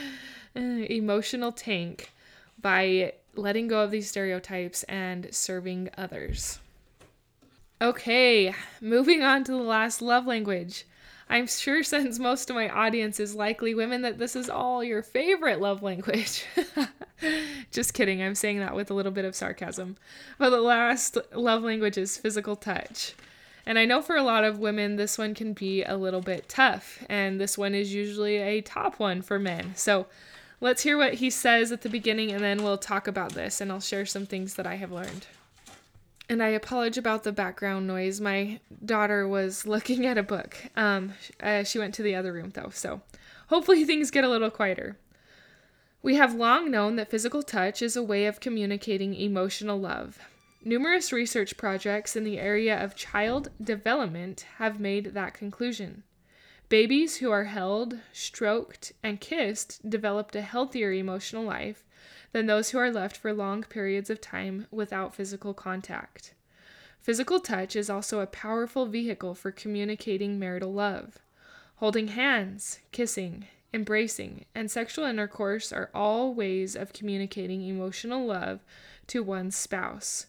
emotional 0.55 1.53
tank 1.53 2.11
by 2.59 3.13
letting 3.37 3.69
go 3.69 3.81
of 3.83 3.91
these 3.91 4.09
stereotypes 4.09 4.85
and 4.85 5.29
serving 5.31 5.91
others. 5.99 6.59
Okay, 7.83 8.55
moving 8.81 9.23
on 9.23 9.45
to 9.45 9.53
the 9.53 9.59
last 9.59 10.01
love 10.01 10.27
language. 10.27 10.87
I'm 11.31 11.47
sure 11.47 11.83
since 11.83 12.19
most 12.19 12.49
of 12.49 12.57
my 12.57 12.71
audience 12.71 13.21
is 13.21 13.35
likely 13.35 13.75
women 13.75 14.03
that 14.03 14.19
this 14.19 14.35
is 14.35 14.49
all 14.49 14.83
your 14.83 15.03
favorite 15.03 15.61
love 15.61 15.83
language. 15.83 16.45
Just 17.71 17.93
kidding, 17.93 18.23
I'm 18.23 18.35
saying 18.35 18.61
that 18.61 18.75
with 18.75 18.91
a 18.91 18.95
little 18.95 19.13
bit 19.13 19.27
of 19.27 19.35
sarcasm. 19.35 19.97
But 20.39 20.51
the 20.51 20.61
last 20.61 21.19
love 21.35 21.63
language 21.63 21.99
is 21.99 22.17
physical 22.17 22.57
touch. 22.57 23.15
And 23.67 23.79
I 23.79 23.85
know 23.85 24.01
for 24.01 24.17
a 24.17 24.23
lot 24.23 24.45
of 24.45 24.59
women, 24.59 24.97
this 24.97 25.19
one 25.19 25.35
can 25.35 25.53
be 25.53 25.83
a 25.83 25.99
little 25.99 26.23
bit 26.23 26.49
tough, 26.49 27.05
and 27.11 27.39
this 27.39 27.59
one 27.59 27.75
is 27.75 27.93
usually 27.93 28.37
a 28.37 28.63
top 28.63 28.99
one 28.99 29.21
for 29.21 29.39
men. 29.39 29.73
So 29.77 30.07
let's 30.63 30.83
hear 30.83 30.97
what 30.97 31.15
he 31.15 31.29
says 31.29 31.71
at 31.71 31.83
the 31.83 31.91
beginning, 31.91 32.33
and 32.33 32.43
then 32.43 32.63
we'll 32.63 32.79
talk 32.79 33.07
about 33.07 33.35
this, 33.35 33.61
and 33.61 33.71
I'll 33.71 33.81
share 33.81 34.07
some 34.07 34.25
things 34.25 34.55
that 34.55 34.67
I 34.67 34.77
have 34.77 34.91
learned. 34.91 35.27
And 36.29 36.43
I 36.43 36.49
apologize 36.49 36.99
about 36.99 37.25
the 37.25 37.33
background 37.33 37.87
noise. 37.87 38.21
My 38.21 38.61
daughter 38.85 39.27
was 39.27 39.67
looking 39.67 40.05
at 40.07 40.19
a 40.19 40.23
book. 40.23 40.57
Um, 40.77 41.15
uh, 41.43 41.65
she 41.65 41.79
went 41.79 41.95
to 41.95 42.03
the 42.03 42.15
other 42.15 42.33
room, 42.33 42.51
though, 42.51 42.71
so 42.73 43.01
hopefully 43.49 43.85
things 43.87 44.11
get 44.11 44.25
a 44.25 44.29
little 44.29 44.51
quieter. 44.51 44.99
We 46.03 46.15
have 46.17 46.35
long 46.35 46.71
known 46.71 46.97
that 46.97 47.11
physical 47.11 47.43
touch 47.43 47.83
is 47.83 47.97
a 47.97 48.03
way 48.03 48.27
of 48.27 48.41
communicating 48.41 49.15
emotional 49.15 49.81
love. 49.81 50.19
Numerous 50.65 51.13
research 51.13 51.57
projects 51.57 52.15
in 52.15 52.25
the 52.25 52.39
area 52.39 52.83
of 52.83 52.95
child 52.95 53.51
development 53.63 54.45
have 54.59 54.79
made 54.79 55.15
that 55.15 55.35
conclusion. 55.35 56.05
Babies 56.69 57.17
who 57.17 57.31
are 57.31 57.45
held, 57.45 57.99
stroked, 58.13 58.93
and 59.03 59.21
kissed 59.21 59.89
developed 59.89 60.37
a 60.37 60.43
healthier 60.43 60.93
emotional 60.93 61.45
life 61.45 61.85
than 62.33 62.47
those 62.47 62.71
who 62.71 62.79
are 62.79 62.91
left 62.91 63.17
for 63.17 63.33
long 63.33 63.63
periods 63.63 64.11
of 64.11 64.21
time 64.21 64.67
without 64.71 65.15
physical 65.15 65.55
contact. 65.55 66.35
Physical 67.01 67.41
touch 67.41 67.75
is 67.75 67.89
also 67.89 68.21
a 68.21 68.27
powerful 68.27 68.87
vehicle 68.87 69.35
for 69.35 69.51
communicating 69.51 70.39
marital 70.39 70.73
love. 70.73 71.19
Holding 71.77 72.09
hands, 72.09 72.81
kissing, 72.93 73.47
embracing, 73.73 74.45
and 74.55 74.71
sexual 74.71 75.05
intercourse 75.05 75.73
are 75.73 75.91
all 75.95 76.35
ways 76.35 76.75
of 76.75 76.93
communicating 76.93 77.63
emotional 77.63 78.27
love 78.27 78.61
to 79.07 79.23
one's 79.23 79.57
spouse. 79.57 80.27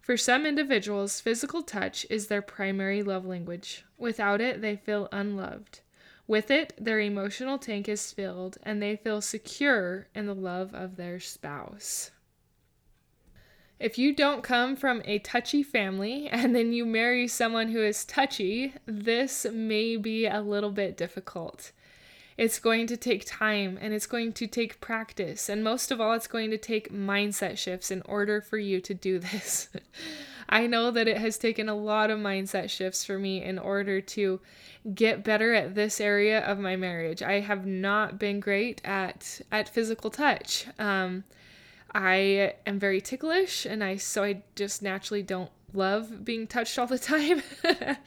For 0.00 0.16
some 0.16 0.46
individuals, 0.46 1.20
physical 1.20 1.62
touch 1.62 2.06
is 2.10 2.26
their 2.26 2.42
primary 2.42 3.02
love 3.02 3.24
language. 3.24 3.84
Without 3.98 4.40
it, 4.40 4.60
they 4.60 4.76
feel 4.76 5.08
unloved. 5.12 5.80
With 6.30 6.52
it, 6.52 6.74
their 6.78 7.00
emotional 7.00 7.58
tank 7.58 7.88
is 7.88 8.12
filled 8.12 8.56
and 8.62 8.80
they 8.80 8.94
feel 8.94 9.20
secure 9.20 10.06
in 10.14 10.26
the 10.26 10.34
love 10.34 10.72
of 10.72 10.94
their 10.94 11.18
spouse. 11.18 12.12
If 13.80 13.98
you 13.98 14.14
don't 14.14 14.44
come 14.44 14.76
from 14.76 15.02
a 15.06 15.18
touchy 15.18 15.64
family 15.64 16.28
and 16.30 16.54
then 16.54 16.72
you 16.72 16.86
marry 16.86 17.26
someone 17.26 17.70
who 17.70 17.82
is 17.82 18.04
touchy, 18.04 18.74
this 18.86 19.44
may 19.52 19.96
be 19.96 20.24
a 20.26 20.40
little 20.40 20.70
bit 20.70 20.96
difficult. 20.96 21.72
It's 22.36 22.60
going 22.60 22.86
to 22.86 22.96
take 22.96 23.24
time 23.26 23.76
and 23.80 23.92
it's 23.92 24.06
going 24.06 24.32
to 24.34 24.46
take 24.46 24.80
practice. 24.80 25.48
And 25.48 25.64
most 25.64 25.90
of 25.90 26.00
all, 26.00 26.12
it's 26.12 26.28
going 26.28 26.52
to 26.52 26.58
take 26.58 26.92
mindset 26.92 27.58
shifts 27.58 27.90
in 27.90 28.02
order 28.02 28.40
for 28.40 28.56
you 28.56 28.80
to 28.82 28.94
do 28.94 29.18
this. 29.18 29.68
I 30.50 30.66
know 30.66 30.90
that 30.90 31.06
it 31.06 31.18
has 31.18 31.38
taken 31.38 31.68
a 31.68 31.76
lot 31.76 32.10
of 32.10 32.18
mindset 32.18 32.70
shifts 32.70 33.04
for 33.04 33.18
me 33.18 33.42
in 33.42 33.56
order 33.56 34.00
to 34.00 34.40
get 34.94 35.22
better 35.22 35.54
at 35.54 35.76
this 35.76 36.00
area 36.00 36.40
of 36.40 36.58
my 36.58 36.74
marriage. 36.74 37.22
I 37.22 37.38
have 37.40 37.66
not 37.66 38.18
been 38.18 38.40
great 38.40 38.80
at 38.84 39.40
at 39.52 39.68
physical 39.68 40.10
touch. 40.10 40.66
Um, 40.78 41.22
I 41.94 42.54
am 42.66 42.80
very 42.80 43.00
ticklish, 43.00 43.64
and 43.64 43.82
I 43.84 43.96
so 43.96 44.24
I 44.24 44.42
just 44.56 44.82
naturally 44.82 45.22
don't 45.22 45.50
love 45.72 46.24
being 46.24 46.48
touched 46.48 46.78
all 46.80 46.86
the 46.88 46.98
time. 46.98 47.42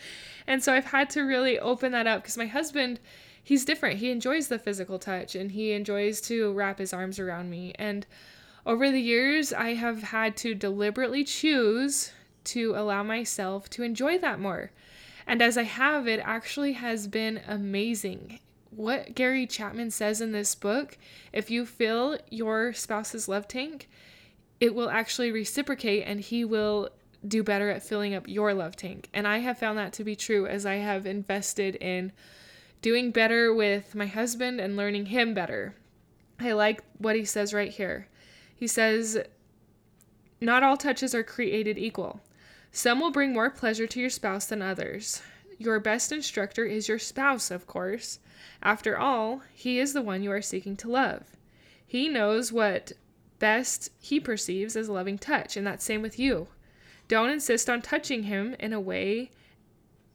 and 0.48 0.62
so 0.62 0.74
I've 0.74 0.86
had 0.86 1.10
to 1.12 1.22
really 1.22 1.58
open 1.58 1.94
that 1.94 2.08
up 2.08 2.24
because 2.24 2.38
my 2.38 2.48
husband 2.48 3.00
he's 3.42 3.66
different. 3.66 4.00
He 4.00 4.10
enjoys 4.10 4.50
the 4.50 4.60
physical 4.60 5.00
touch 5.00 5.36
and 5.36 5.52
he 5.52 5.72
enjoys 5.72 6.20
to 6.22 6.52
wrap 6.54 6.80
his 6.80 6.94
arms 6.94 7.20
around 7.20 7.50
me. 7.50 7.74
And 7.78 8.06
over 8.66 8.90
the 8.90 9.02
years, 9.02 9.52
I 9.52 9.74
have 9.74 10.04
had 10.04 10.38
to 10.38 10.56
deliberately 10.56 11.24
choose 11.24 12.12
to 12.46 12.74
allow 12.76 13.04
myself 13.04 13.70
to 13.72 13.84
enjoy 13.84 14.18
that 14.20 14.40
more. 14.40 14.72
And 15.26 15.42
as 15.42 15.58
I 15.58 15.64
have, 15.64 16.08
it 16.08 16.20
actually 16.24 16.74
has 16.74 17.08
been 17.08 17.42
amazing. 17.48 18.40
What 18.72 19.16
Gary 19.16 19.46
Chapman 19.46 19.92
says 19.92 20.20
in 20.22 20.32
this 20.32 20.56
book 20.56 20.98
if 21.32 21.50
you 21.50 21.66
fill 21.66 22.18
your 22.30 22.74
spouse's 22.74 23.28
love 23.28 23.48
tank, 23.48 23.90
it 24.60 24.74
will 24.74 24.90
actually 24.90 25.32
reciprocate 25.32 26.04
and 26.06 26.20
he 26.20 26.44
will 26.44 26.90
do 27.28 27.44
better 27.44 27.70
at 27.70 27.84
filling 27.84 28.14
up 28.14 28.28
your 28.28 28.54
love 28.54 28.76
tank. 28.76 29.10
And 29.14 29.28
I 29.28 29.40
have 29.40 29.58
found 29.58 29.78
that 29.78 29.94
to 29.94 30.04
be 30.04 30.16
true 30.16 30.46
as 30.46 30.66
I 30.66 30.76
have 30.76 31.06
invested 31.06 31.76
in 31.76 32.12
doing 32.82 33.12
better 33.12 33.54
with 33.54 33.96
my 33.96 34.06
husband 34.06 34.60
and 34.60 34.76
learning 34.76 35.08
him 35.08 35.34
better. 35.34 35.76
I 36.40 36.52
like 36.52 36.84
what 36.98 37.16
he 37.16 37.24
says 37.24 37.54
right 37.54 37.72
here. 37.72 38.08
He 38.56 38.68
says, 38.68 39.18
Not 40.42 40.64
all 40.64 40.78
touches 40.78 41.16
are 41.16 41.24
created 41.24 41.78
equal. 41.78 42.20
Some 42.76 43.00
will 43.00 43.12
bring 43.12 43.34
more 43.34 43.52
pleasure 43.52 43.86
to 43.86 44.00
your 44.00 44.10
spouse 44.10 44.48
than 44.48 44.64
others. 44.64 45.22
Your 45.60 45.80
best 45.80 46.12
instructor 46.12 46.66
is 46.66 46.88
your 46.88 46.98
spouse, 46.98 47.52
of 47.52 47.68
course. 47.68 48.18
After 48.64 48.98
all, 48.98 49.44
he 49.54 49.78
is 49.78 49.94
the 49.94 50.02
one 50.02 50.24
you 50.24 50.32
are 50.32 50.42
seeking 50.42 50.76
to 50.78 50.90
love. 50.90 51.38
He 51.86 52.10
knows 52.10 52.52
what 52.52 52.92
best 53.38 53.92
he 54.00 54.20
perceives 54.20 54.76
as 54.76 54.90
loving 54.90 55.20
touch, 55.20 55.56
and 55.56 55.68
that's 55.68 55.86
same 55.86 56.02
with 56.02 56.18
you. 56.18 56.48
Don't 57.08 57.30
insist 57.30 57.70
on 57.70 57.84
touching 57.84 58.24
him 58.24 58.56
in 58.60 58.74
a 58.74 58.80
way, 58.80 59.30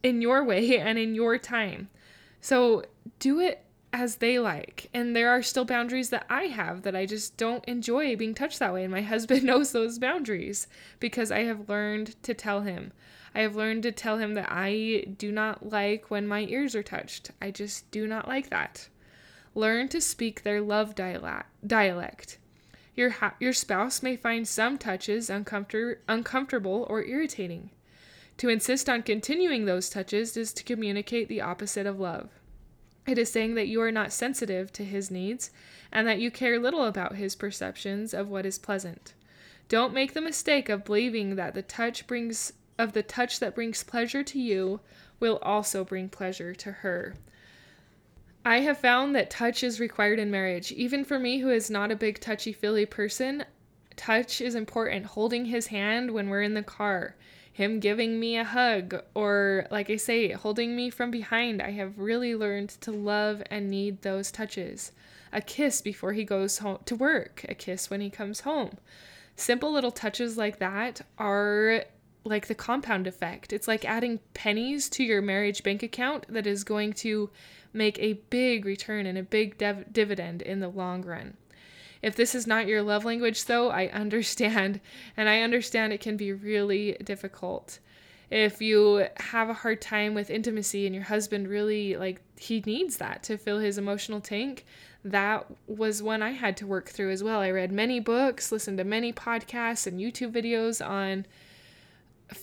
in 0.03 0.21
your 0.21 0.43
way, 0.43 0.77
and 0.79 0.99
in 0.99 1.15
your 1.15 1.37
time. 1.37 1.87
So 2.41 2.83
do 3.19 3.39
it 3.39 3.63
as 3.91 4.17
they 4.17 4.39
like. 4.39 4.89
And 4.93 5.15
there 5.15 5.29
are 5.29 5.41
still 5.41 5.65
boundaries 5.65 6.09
that 6.09 6.25
I 6.29 6.43
have 6.43 6.83
that 6.83 6.95
I 6.95 7.05
just 7.05 7.37
don't 7.37 7.65
enjoy 7.65 8.15
being 8.15 8.35
touched 8.35 8.59
that 8.59 8.73
way. 8.73 8.83
And 8.83 8.91
my 8.91 9.01
husband 9.13 9.43
knows 9.43 9.71
those 9.71 9.99
boundaries 9.99 10.67
because 10.99 11.31
I 11.31 11.43
have 11.43 11.69
learned 11.69 12.21
to 12.23 12.33
tell 12.33 12.61
him. 12.61 12.91
I 13.33 13.41
have 13.41 13.55
learned 13.55 13.83
to 13.83 13.91
tell 13.91 14.17
him 14.17 14.33
that 14.33 14.49
I 14.49 15.05
do 15.17 15.31
not 15.31 15.69
like 15.69 16.09
when 16.09 16.27
my 16.27 16.41
ears 16.41 16.75
are 16.75 16.83
touched. 16.83 17.31
I 17.41 17.51
just 17.51 17.89
do 17.91 18.07
not 18.07 18.27
like 18.27 18.49
that. 18.49 18.87
Learn 19.55 19.87
to 19.89 20.01
speak 20.01 20.43
their 20.43 20.61
love 20.61 20.95
dialect. 20.95 22.37
Your, 22.95 23.09
ha- 23.09 23.35
your 23.39 23.53
spouse 23.53 24.03
may 24.03 24.15
find 24.15 24.47
some 24.47 24.77
touches 24.77 25.29
uncomfort- 25.29 25.99
uncomfortable 26.07 26.85
or 26.89 27.03
irritating. 27.03 27.69
To 28.37 28.49
insist 28.49 28.89
on 28.89 29.03
continuing 29.03 29.65
those 29.65 29.89
touches 29.89 30.37
is 30.37 30.53
to 30.53 30.63
communicate 30.63 31.27
the 31.27 31.41
opposite 31.41 31.85
of 31.85 31.99
love. 31.99 32.38
It 33.09 33.17
is 33.17 33.31
saying 33.31 33.55
that 33.55 33.67
you 33.67 33.81
are 33.81 33.91
not 33.91 34.13
sensitive 34.13 34.71
to 34.73 34.85
his 34.85 35.09
needs 35.09 35.49
and 35.91 36.07
that 36.07 36.19
you 36.19 36.29
care 36.29 36.59
little 36.59 36.85
about 36.85 37.15
his 37.15 37.35
perceptions 37.35 38.13
of 38.13 38.29
what 38.29 38.45
is 38.45 38.59
pleasant. 38.59 39.15
Don't 39.67 39.95
make 39.95 40.13
the 40.13 40.21
mistake 40.21 40.69
of 40.69 40.85
believing 40.85 41.35
that 41.35 41.55
the 41.55 41.63
touch 41.63 42.05
brings 42.05 42.53
of 42.77 42.93
the 42.93 43.01
touch 43.01 43.39
that 43.39 43.55
brings 43.55 43.83
pleasure 43.83 44.21
to 44.23 44.39
you 44.39 44.79
will 45.19 45.39
also 45.41 45.83
bring 45.83 46.07
pleasure 46.07 46.53
to 46.53 46.71
her. 46.71 47.15
I 48.45 48.59
have 48.59 48.77
found 48.77 49.15
that 49.15 49.31
touch 49.31 49.63
is 49.63 49.79
required 49.79 50.19
in 50.19 50.29
marriage. 50.29 50.71
Even 50.71 51.03
for 51.03 51.17
me, 51.17 51.39
who 51.39 51.49
is 51.49 51.71
not 51.71 51.91
a 51.91 51.95
big 51.95 52.19
touchy 52.19 52.53
feely 52.53 52.85
person, 52.85 53.43
touch 53.95 54.39
is 54.39 54.53
important. 54.53 55.07
Holding 55.07 55.45
his 55.45 55.67
hand 55.67 56.11
when 56.11 56.29
we're 56.29 56.43
in 56.43 56.53
the 56.53 56.61
car, 56.61 57.15
him 57.59 57.81
giving 57.81 58.21
me 58.21 58.37
a 58.37 58.45
hug, 58.45 59.03
or 59.13 59.67
like 59.69 59.89
I 59.89 59.97
say, 59.97 60.31
holding 60.31 60.77
me 60.77 60.89
from 60.89 61.11
behind. 61.11 61.61
I 61.61 61.71
have 61.71 61.99
really 61.99 62.33
learned 62.33 62.69
to 62.79 62.91
love 62.93 63.43
and 63.51 63.69
need 63.69 64.01
those 64.01 64.31
touches. 64.31 64.93
A 65.33 65.41
kiss 65.41 65.81
before 65.81 66.13
he 66.13 66.23
goes 66.23 66.59
home 66.59 66.79
to 66.85 66.95
work, 66.95 67.45
a 67.49 67.53
kiss 67.53 67.89
when 67.89 67.99
he 67.99 68.09
comes 68.09 68.41
home. 68.41 68.77
Simple 69.35 69.73
little 69.73 69.91
touches 69.91 70.37
like 70.37 70.59
that 70.59 71.01
are 71.17 71.83
like 72.23 72.47
the 72.47 72.55
compound 72.55 73.07
effect. 73.07 73.51
It's 73.51 73.67
like 73.67 73.83
adding 73.83 74.21
pennies 74.33 74.87
to 74.91 75.03
your 75.03 75.21
marriage 75.21 75.61
bank 75.61 75.83
account 75.83 76.27
that 76.29 76.47
is 76.47 76.63
going 76.63 76.93
to 76.93 77.29
make 77.73 77.99
a 77.99 78.21
big 78.29 78.63
return 78.63 79.05
and 79.05 79.17
a 79.17 79.23
big 79.23 79.57
dev- 79.57 79.91
dividend 79.91 80.41
in 80.41 80.61
the 80.61 80.69
long 80.69 81.01
run. 81.01 81.35
If 82.01 82.15
this 82.15 82.33
is 82.33 82.47
not 82.47 82.67
your 82.67 82.81
love 82.81 83.05
language, 83.05 83.45
though, 83.45 83.69
I 83.69 83.87
understand, 83.87 84.79
and 85.17 85.29
I 85.29 85.41
understand 85.41 85.93
it 85.93 86.01
can 86.01 86.17
be 86.17 86.31
really 86.33 86.93
difficult. 87.03 87.79
If 88.29 88.61
you 88.61 89.07
have 89.17 89.49
a 89.49 89.53
hard 89.53 89.81
time 89.81 90.13
with 90.13 90.29
intimacy 90.29 90.85
and 90.85 90.93
your 90.93 91.05
husband 91.05 91.47
really, 91.47 91.95
like, 91.95 92.21
he 92.37 92.61
needs 92.65 92.97
that 92.97 93.23
to 93.23 93.37
fill 93.37 93.59
his 93.59 93.77
emotional 93.77 94.21
tank, 94.21 94.65
that 95.03 95.47
was 95.67 96.03
one 96.03 96.21
I 96.21 96.31
had 96.31 96.55
to 96.57 96.67
work 96.67 96.89
through 96.89 97.11
as 97.11 97.23
well. 97.23 97.39
I 97.39 97.49
read 97.51 97.71
many 97.71 97.99
books, 97.99 98.51
listened 98.51 98.77
to 98.77 98.83
many 98.83 99.11
podcasts 99.11 99.87
and 99.87 99.99
YouTube 99.99 100.31
videos 100.31 100.85
on 100.85 101.25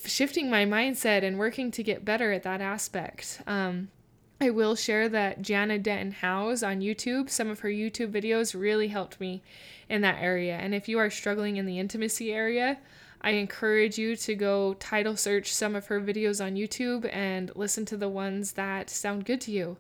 shifting 0.05 0.51
my 0.51 0.65
mindset 0.65 1.23
and 1.23 1.39
working 1.39 1.71
to 1.71 1.83
get 1.83 2.05
better 2.05 2.33
at 2.33 2.43
that 2.43 2.61
aspect. 2.61 3.41
Um, 3.47 3.89
I 4.39 4.51
will 4.51 4.77
share 4.77 5.09
that 5.09 5.41
Jana 5.41 5.79
Denton 5.79 6.13
Howes 6.13 6.63
on 6.63 6.83
YouTube, 6.83 7.31
some 7.31 7.49
of 7.49 7.61
her 7.61 7.71
YouTube 7.71 8.13
videos 8.13 8.59
really 8.59 8.89
helped 8.89 9.19
me 9.19 9.43
in 9.89 10.03
that 10.03 10.21
area. 10.21 10.59
And 10.59 10.75
if 10.75 10.91
you 10.91 10.99
are 10.99 11.09
struggling 11.09 11.57
in 11.57 11.65
the 11.65 11.79
intimacy 11.79 12.35
area, 12.35 12.77
I 13.23 13.31
encourage 13.31 13.97
you 13.97 14.15
to 14.15 14.35
go 14.35 14.75
title 14.75 15.17
search 15.17 15.55
some 15.55 15.75
of 15.75 15.87
her 15.87 16.03
videos 16.03 16.45
on 16.45 16.55
YouTube 16.55 17.09
and 17.15 17.51
listen 17.57 17.87
to 17.87 17.97
the 17.97 18.11
ones 18.11 18.53
that 18.53 18.91
sound 18.91 19.25
good 19.25 19.41
to 19.43 19.53
you. 19.53 19.79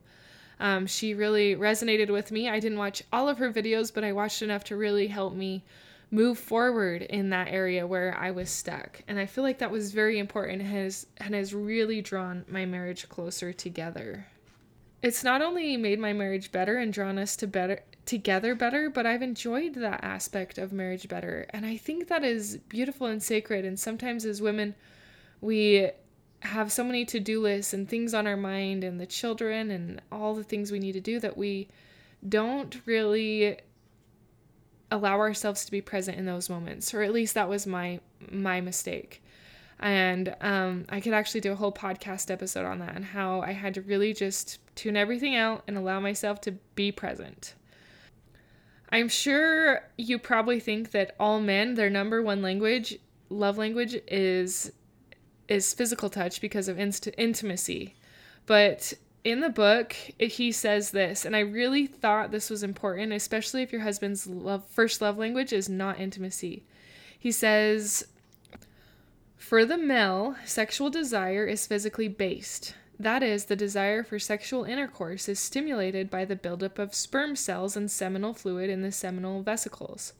Um, 0.58 0.86
she 0.86 1.12
really 1.12 1.54
resonated 1.54 2.08
with 2.08 2.32
me. 2.32 2.48
I 2.48 2.58
didn't 2.58 2.78
watch 2.78 3.02
all 3.12 3.28
of 3.28 3.36
her 3.36 3.52
videos, 3.52 3.92
but 3.92 4.04
I 4.04 4.12
watched 4.12 4.40
enough 4.40 4.64
to 4.64 4.76
really 4.76 5.08
help 5.08 5.34
me 5.34 5.64
move 6.10 6.38
forward 6.38 7.02
in 7.02 7.28
that 7.28 7.48
area 7.48 7.86
where 7.86 8.16
I 8.18 8.30
was 8.30 8.48
stuck. 8.48 9.02
And 9.06 9.18
I 9.18 9.26
feel 9.26 9.44
like 9.44 9.58
that 9.58 9.70
was 9.70 9.92
very 9.92 10.18
important 10.18 10.62
and 10.62 10.70
has 10.70 11.06
and 11.18 11.34
has 11.34 11.52
really 11.52 12.00
drawn 12.00 12.46
my 12.48 12.64
marriage 12.64 13.06
closer 13.10 13.52
together 13.52 14.28
it's 15.06 15.22
not 15.22 15.40
only 15.40 15.76
made 15.76 16.00
my 16.00 16.12
marriage 16.12 16.50
better 16.50 16.78
and 16.78 16.92
drawn 16.92 17.16
us 17.16 17.36
to 17.36 17.46
better 17.46 17.80
together 18.06 18.56
better, 18.56 18.90
but 18.90 19.06
I've 19.06 19.22
enjoyed 19.22 19.74
that 19.74 20.02
aspect 20.02 20.58
of 20.58 20.72
marriage 20.72 21.08
better. 21.08 21.46
And 21.50 21.64
I 21.64 21.76
think 21.76 22.08
that 22.08 22.24
is 22.24 22.56
beautiful 22.68 23.06
and 23.06 23.22
sacred. 23.22 23.64
And 23.64 23.78
sometimes 23.78 24.24
as 24.24 24.42
women, 24.42 24.74
we 25.40 25.90
have 26.40 26.72
so 26.72 26.82
many 26.82 27.04
to-do 27.04 27.40
lists 27.40 27.72
and 27.72 27.88
things 27.88 28.14
on 28.14 28.26
our 28.26 28.36
mind 28.36 28.82
and 28.82 29.00
the 29.00 29.06
children 29.06 29.70
and 29.70 30.02
all 30.10 30.34
the 30.34 30.42
things 30.42 30.72
we 30.72 30.80
need 30.80 30.92
to 30.92 31.00
do 31.00 31.20
that 31.20 31.36
we 31.36 31.68
don't 32.28 32.80
really 32.84 33.58
allow 34.90 35.18
ourselves 35.18 35.64
to 35.64 35.70
be 35.70 35.80
present 35.80 36.18
in 36.18 36.24
those 36.24 36.50
moments 36.50 36.92
or 36.94 37.02
at 37.02 37.12
least 37.12 37.34
that 37.34 37.48
was 37.48 37.66
my 37.66 37.98
my 38.30 38.60
mistake 38.60 39.22
and 39.80 40.34
um, 40.40 40.84
i 40.88 41.00
could 41.00 41.12
actually 41.12 41.40
do 41.40 41.52
a 41.52 41.56
whole 41.56 41.72
podcast 41.72 42.30
episode 42.30 42.64
on 42.64 42.78
that 42.78 42.94
and 42.94 43.04
how 43.04 43.40
i 43.42 43.52
had 43.52 43.74
to 43.74 43.82
really 43.82 44.12
just 44.12 44.58
tune 44.76 44.96
everything 44.96 45.34
out, 45.34 45.64
and 45.66 45.76
allow 45.76 45.98
myself 45.98 46.40
to 46.42 46.52
be 46.76 46.92
present. 46.92 47.54
I'm 48.92 49.08
sure 49.08 49.80
you 49.96 50.18
probably 50.18 50.60
think 50.60 50.92
that 50.92 51.16
all 51.18 51.40
men, 51.40 51.74
their 51.74 51.90
number 51.90 52.22
one 52.22 52.42
language, 52.42 52.96
love 53.28 53.58
language, 53.58 53.96
is 54.06 54.70
is 55.48 55.74
physical 55.74 56.10
touch 56.10 56.40
because 56.40 56.68
of 56.68 56.78
inst- 56.78 57.08
intimacy. 57.16 57.94
But 58.46 58.92
in 59.24 59.40
the 59.40 59.48
book, 59.48 59.94
he 60.18 60.52
says 60.52 60.90
this, 60.90 61.24
and 61.24 61.34
I 61.34 61.40
really 61.40 61.86
thought 61.86 62.30
this 62.30 62.50
was 62.50 62.62
important, 62.62 63.12
especially 63.12 63.62
if 63.62 63.72
your 63.72 63.82
husband's 63.82 64.26
love, 64.26 64.66
first 64.66 65.00
love 65.00 65.18
language 65.18 65.52
is 65.52 65.68
not 65.68 66.00
intimacy. 66.00 66.64
He 67.18 67.32
says, 67.32 68.06
For 69.36 69.64
the 69.64 69.78
male, 69.78 70.36
sexual 70.44 70.90
desire 70.90 71.46
is 71.46 71.66
physically 71.66 72.08
based. 72.08 72.74
That 72.98 73.22
is, 73.22 73.44
the 73.44 73.56
desire 73.56 74.02
for 74.02 74.18
sexual 74.18 74.64
intercourse 74.64 75.28
is 75.28 75.38
stimulated 75.38 76.10
by 76.10 76.24
the 76.24 76.36
buildup 76.36 76.78
of 76.78 76.94
sperm 76.94 77.36
cells 77.36 77.76
and 77.76 77.90
seminal 77.90 78.32
fluid 78.32 78.70
in 78.70 78.80
the 78.80 78.90
seminal 78.90 79.42
vesicles. 79.42 80.14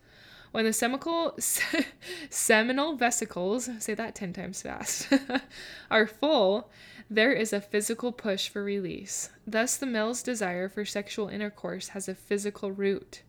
When 0.52 0.64
the 0.64 0.72
seminal, 0.72 1.36
seminal 2.30 2.96
vesicles, 2.96 3.70
say 3.78 3.94
that 3.94 4.14
10 4.14 4.34
times 4.34 4.62
fast, 4.62 5.08
are 5.90 6.06
full, 6.06 6.70
there 7.10 7.32
is 7.32 7.52
a 7.52 7.60
physical 7.60 8.12
push 8.12 8.48
for 8.48 8.62
release. 8.62 9.30
Thus, 9.46 9.76
the 9.76 9.86
male's 9.86 10.22
desire 10.22 10.68
for 10.68 10.84
sexual 10.84 11.28
intercourse 11.28 11.88
has 11.88 12.08
a 12.08 12.14
physical 12.14 12.70
root. 12.70 13.22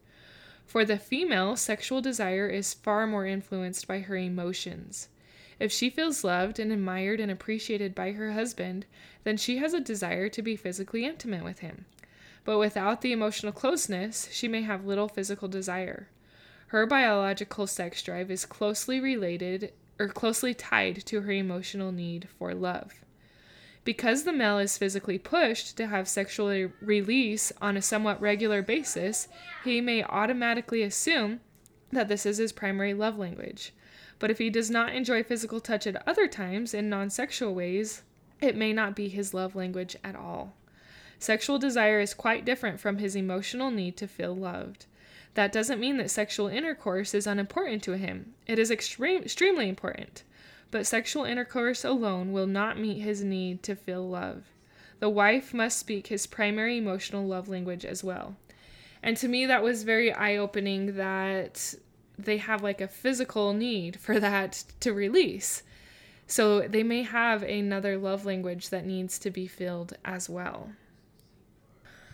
For 0.65 0.83
the 0.83 0.97
female, 0.97 1.55
sexual 1.55 2.01
desire 2.01 2.47
is 2.47 2.73
far 2.73 3.07
more 3.07 3.25
influenced 3.25 3.87
by 3.87 3.99
her 4.01 4.17
emotions. 4.17 5.07
If 5.59 5.71
she 5.71 5.89
feels 5.89 6.23
loved 6.23 6.59
and 6.59 6.71
admired 6.71 7.19
and 7.19 7.31
appreciated 7.31 7.95
by 7.95 8.11
her 8.11 8.33
husband, 8.33 8.85
then 9.23 9.37
she 9.37 9.57
has 9.57 9.73
a 9.73 9.79
desire 9.79 10.29
to 10.29 10.41
be 10.41 10.55
physically 10.55 11.05
intimate 11.05 11.43
with 11.43 11.59
him. 11.59 11.85
But 12.45 12.59
without 12.59 13.01
the 13.01 13.11
emotional 13.11 13.51
closeness, 13.51 14.29
she 14.31 14.47
may 14.47 14.61
have 14.61 14.85
little 14.85 15.09
physical 15.09 15.47
desire. 15.47 16.07
Her 16.67 16.85
biological 16.85 17.65
sex 17.65 18.03
drive 18.03 18.29
is 18.29 18.45
closely 18.45 18.99
related 18.99 19.73
or 19.99 20.07
closely 20.09 20.53
tied 20.53 21.05
to 21.07 21.21
her 21.21 21.31
emotional 21.31 21.91
need 21.91 22.27
for 22.37 22.53
love. 22.53 22.93
Because 23.83 24.23
the 24.23 24.33
male 24.33 24.59
is 24.59 24.77
physically 24.77 25.17
pushed 25.17 25.77
to 25.77 25.87
have 25.87 26.09
sexual 26.09 26.69
release 26.81 27.53
on 27.61 27.77
a 27.77 27.81
somewhat 27.81 28.21
regular 28.21 28.61
basis, 28.61 29.27
he 29.63 29.79
may 29.79 30.03
automatically 30.03 30.83
assume 30.83 31.39
that 31.91 32.09
this 32.09 32.25
is 32.25 32.37
his 32.37 32.51
primary 32.51 32.93
love 32.93 33.17
language. 33.17 33.73
But 34.19 34.31
if 34.31 34.37
he 34.37 34.49
does 34.49 34.69
not 34.69 34.93
enjoy 34.93 35.23
physical 35.23 35.59
touch 35.59 35.85
at 35.87 36.07
other 36.07 36.27
times 36.27 36.73
in 36.73 36.89
non 36.89 37.09
sexual 37.09 37.53
ways, 37.53 38.03
it 38.41 38.55
may 38.55 38.73
not 38.73 38.95
be 38.95 39.09
his 39.09 39.33
love 39.33 39.55
language 39.55 39.95
at 40.03 40.15
all. 40.15 40.53
Sexual 41.19 41.59
desire 41.59 41.99
is 41.99 42.13
quite 42.13 42.45
different 42.45 42.79
from 42.79 42.97
his 42.97 43.15
emotional 43.15 43.71
need 43.71 43.97
to 43.97 44.07
feel 44.07 44.35
loved. 44.35 44.85
That 45.33 45.51
doesn't 45.51 45.79
mean 45.79 45.97
that 45.97 46.11
sexual 46.11 46.47
intercourse 46.47 47.13
is 47.13 47.27
unimportant 47.27 47.83
to 47.83 47.97
him. 47.97 48.33
It 48.47 48.59
is 48.59 48.71
extreme, 48.71 49.23
extremely 49.23 49.69
important 49.69 50.23
but 50.71 50.85
sexual 50.85 51.23
intercourse 51.23 51.83
alone 51.83 52.31
will 52.31 52.47
not 52.47 52.79
meet 52.79 53.01
his 53.01 53.23
need 53.23 53.63
to 53.63 53.75
feel 53.75 54.07
love. 54.07 54.43
The 54.99 55.09
wife 55.09 55.53
must 55.53 55.79
speak 55.79 56.07
his 56.07 56.27
primary 56.27 56.77
emotional 56.77 57.25
love 57.25 57.47
language 57.47 57.85
as 57.85 58.03
well. 58.03 58.35
And 59.03 59.15
to 59.17 59.27
me, 59.27 59.45
that 59.45 59.63
was 59.63 59.83
very 59.83 60.11
eye 60.11 60.37
opening 60.37 60.95
that 60.97 61.75
they 62.17 62.37
have 62.37 62.63
like 62.63 62.81
a 62.81 62.87
physical 62.87 63.53
need 63.53 63.99
for 63.99 64.19
that 64.19 64.63
to 64.79 64.93
release. 64.93 65.63
So 66.25 66.67
they 66.67 66.83
may 66.83 67.03
have 67.03 67.43
another 67.43 67.97
love 67.97 68.25
language 68.25 68.69
that 68.69 68.85
needs 68.85 69.17
to 69.19 69.31
be 69.31 69.47
filled 69.47 69.95
as 70.03 70.29
well. 70.29 70.71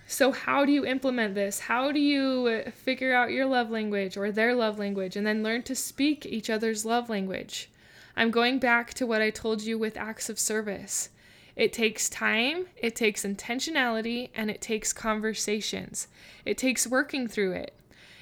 So, 0.05 0.31
how 0.31 0.65
do 0.65 0.71
you 0.71 0.85
implement 0.85 1.33
this? 1.33 1.61
How 1.61 1.91
do 1.91 1.99
you 1.99 2.63
figure 2.71 3.15
out 3.15 3.31
your 3.31 3.45
love 3.45 3.71
language 3.71 4.17
or 4.17 4.31
their 4.31 4.53
love 4.53 4.77
language 4.77 5.15
and 5.15 5.25
then 5.25 5.41
learn 5.41 5.63
to 5.63 5.75
speak 5.75 6.25
each 6.25 6.49
other's 6.49 6.85
love 6.85 7.09
language? 7.09 7.71
I'm 8.15 8.29
going 8.29 8.59
back 8.59 8.93
to 8.95 9.07
what 9.07 9.21
I 9.21 9.31
told 9.31 9.63
you 9.63 9.79
with 9.79 9.97
acts 9.97 10.29
of 10.29 10.37
service. 10.37 11.09
It 11.55 11.73
takes 11.73 12.09
time, 12.09 12.67
it 12.77 12.95
takes 12.95 13.23
intentionality, 13.23 14.29
and 14.35 14.51
it 14.51 14.61
takes 14.61 14.93
conversations. 14.93 16.07
It 16.45 16.57
takes 16.57 16.85
working 16.85 17.27
through 17.27 17.53
it. 17.53 17.73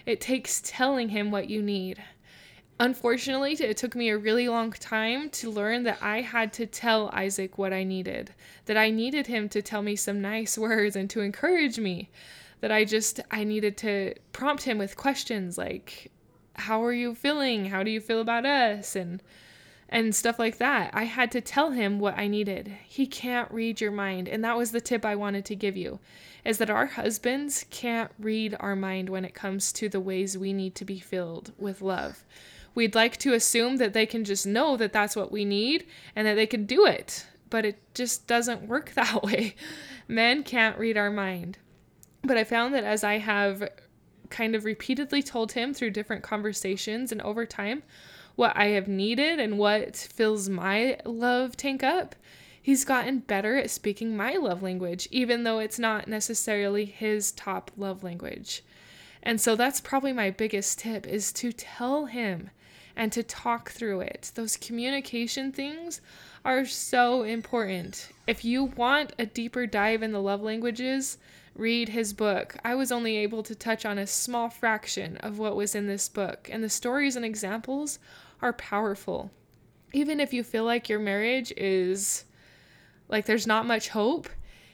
It 0.05 0.21
takes 0.21 0.61
telling 0.63 1.09
him 1.09 1.31
what 1.31 1.49
you 1.49 1.61
need. 1.61 2.01
Unfortunately, 2.79 3.53
it 3.53 3.77
took 3.77 3.95
me 3.95 4.09
a 4.09 4.17
really 4.17 4.47
long 4.49 4.71
time 4.71 5.29
to 5.29 5.51
learn 5.51 5.83
that 5.83 5.99
I 6.01 6.21
had 6.21 6.51
to 6.53 6.65
tell 6.65 7.09
Isaac 7.13 7.57
what 7.57 7.73
I 7.73 7.83
needed, 7.83 8.33
that 8.65 8.77
I 8.77 8.89
needed 8.89 9.27
him 9.27 9.49
to 9.49 9.61
tell 9.61 9.83
me 9.83 9.95
some 9.95 10.21
nice 10.21 10.57
words 10.57 10.95
and 10.95 11.09
to 11.11 11.21
encourage 11.21 11.77
me, 11.77 12.09
that 12.61 12.71
I 12.71 12.85
just 12.85 13.19
I 13.29 13.43
needed 13.43 13.77
to 13.77 14.15
prompt 14.33 14.63
him 14.63 14.77
with 14.79 14.97
questions 14.97 15.57
like 15.57 16.11
how 16.55 16.83
are 16.83 16.93
you 16.93 17.15
feeling? 17.15 17.65
How 17.65 17.83
do 17.83 17.91
you 17.91 18.01
feel 18.01 18.21
about 18.21 18.45
us? 18.45 18.95
and 18.95 19.21
and 19.91 20.15
stuff 20.15 20.39
like 20.39 20.57
that. 20.57 20.91
I 20.93 21.03
had 21.03 21.31
to 21.33 21.41
tell 21.41 21.71
him 21.71 21.99
what 21.99 22.17
I 22.17 22.27
needed. 22.27 22.73
He 22.85 23.05
can't 23.05 23.51
read 23.51 23.81
your 23.81 23.91
mind. 23.91 24.29
And 24.29 24.43
that 24.43 24.57
was 24.57 24.71
the 24.71 24.79
tip 24.79 25.03
I 25.03 25.15
wanted 25.15 25.43
to 25.45 25.55
give 25.55 25.75
you 25.75 25.99
is 26.45 26.57
that 26.57 26.69
our 26.69 26.87
husbands 26.87 27.65
can't 27.69 28.11
read 28.17 28.55
our 28.59 28.75
mind 28.75 29.09
when 29.09 29.25
it 29.25 29.35
comes 29.35 29.71
to 29.73 29.89
the 29.89 29.99
ways 29.99 30.37
we 30.37 30.53
need 30.53 30.73
to 30.75 30.85
be 30.85 30.99
filled 30.99 31.51
with 31.57 31.81
love. 31.81 32.23
We'd 32.73 32.95
like 32.95 33.17
to 33.17 33.33
assume 33.33 33.77
that 33.77 33.93
they 33.93 34.05
can 34.05 34.23
just 34.23 34.47
know 34.47 34.77
that 34.77 34.93
that's 34.93 35.15
what 35.15 35.31
we 35.31 35.45
need 35.45 35.85
and 36.15 36.25
that 36.25 36.35
they 36.35 36.47
can 36.47 36.65
do 36.65 36.85
it, 36.85 37.27
but 37.49 37.65
it 37.65 37.93
just 37.93 38.27
doesn't 38.27 38.67
work 38.67 38.91
that 38.95 39.23
way. 39.23 39.55
Men 40.07 40.43
can't 40.43 40.79
read 40.79 40.97
our 40.97 41.11
mind. 41.11 41.57
But 42.23 42.37
I 42.37 42.43
found 42.43 42.73
that 42.73 42.83
as 42.83 43.03
I 43.03 43.17
have 43.17 43.67
kind 44.29 44.55
of 44.55 44.63
repeatedly 44.63 45.21
told 45.21 45.51
him 45.51 45.73
through 45.73 45.91
different 45.91 46.23
conversations 46.23 47.11
and 47.11 47.21
over 47.21 47.45
time, 47.45 47.83
what 48.35 48.55
I 48.55 48.67
have 48.67 48.87
needed 48.87 49.39
and 49.39 49.57
what 49.57 49.95
fills 49.95 50.49
my 50.49 50.97
love 51.05 51.57
tank 51.57 51.83
up, 51.83 52.15
he's 52.61 52.85
gotten 52.85 53.19
better 53.19 53.57
at 53.57 53.69
speaking 53.69 54.15
my 54.15 54.35
love 54.35 54.61
language, 54.61 55.07
even 55.11 55.43
though 55.43 55.59
it's 55.59 55.79
not 55.79 56.07
necessarily 56.07 56.85
his 56.85 57.31
top 57.31 57.71
love 57.77 58.03
language. 58.03 58.63
And 59.23 59.39
so 59.39 59.55
that's 59.55 59.81
probably 59.81 60.13
my 60.13 60.31
biggest 60.31 60.79
tip 60.79 61.07
is 61.07 61.31
to 61.33 61.51
tell 61.51 62.05
him 62.05 62.49
and 62.95 63.11
to 63.11 63.23
talk 63.23 63.71
through 63.71 64.01
it. 64.01 64.31
Those 64.35 64.57
communication 64.57 65.51
things 65.51 66.01
are 66.43 66.65
so 66.65 67.23
important. 67.23 68.09
If 68.27 68.43
you 68.43 68.65
want 68.65 69.13
a 69.19 69.25
deeper 69.25 69.65
dive 69.65 70.03
in 70.03 70.11
the 70.11 70.21
love 70.21 70.41
languages, 70.41 71.17
read 71.55 71.89
his 71.89 72.13
book. 72.13 72.55
I 72.63 72.75
was 72.75 72.91
only 72.91 73.17
able 73.17 73.43
to 73.43 73.55
touch 73.55 73.85
on 73.85 73.97
a 73.97 74.07
small 74.07 74.49
fraction 74.49 75.17
of 75.17 75.39
what 75.39 75.55
was 75.55 75.75
in 75.75 75.87
this 75.87 76.09
book, 76.09 76.49
and 76.51 76.63
the 76.63 76.69
stories 76.69 77.15
and 77.15 77.25
examples 77.25 77.99
are 78.41 78.53
powerful. 78.53 79.31
Even 79.93 80.19
if 80.19 80.33
you 80.33 80.43
feel 80.43 80.63
like 80.63 80.89
your 80.89 80.99
marriage 80.99 81.51
is 81.57 82.25
like 83.11 83.25
there's 83.25 83.45
not 83.45 83.65
much 83.65 83.89
hope, 83.89 84.29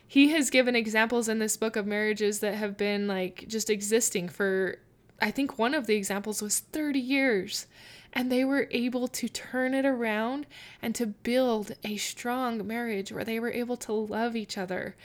he 0.08 0.30
has 0.30 0.50
given 0.50 0.76
examples 0.76 1.28
in 1.28 1.40
this 1.40 1.58
book 1.58 1.76
of 1.76 1.86
marriages 1.86 2.40
that 2.40 2.54
have 2.54 2.78
been 2.78 3.08
like 3.08 3.46
just 3.48 3.70
existing 3.70 4.30
for 4.30 4.78
I 5.20 5.32
think 5.32 5.58
one 5.58 5.74
of 5.74 5.88
the 5.88 5.96
examples 5.96 6.42
was 6.42 6.60
30 6.60 7.00
years 7.00 7.66
and 8.14 8.32
they 8.32 8.46
were 8.46 8.68
able 8.72 9.08
to 9.08 9.28
turn 9.28 9.74
it 9.74 9.86
around 9.86 10.46
and 10.82 10.94
to 10.96 11.08
build 11.08 11.74
a 11.84 11.98
strong 11.98 12.66
marriage 12.66 13.12
where 13.12 13.26
they 13.26 13.40
were 13.40 13.52
able 13.52 13.78
to 13.78 13.92
love 13.92 14.36
each 14.36 14.58
other 14.58 14.96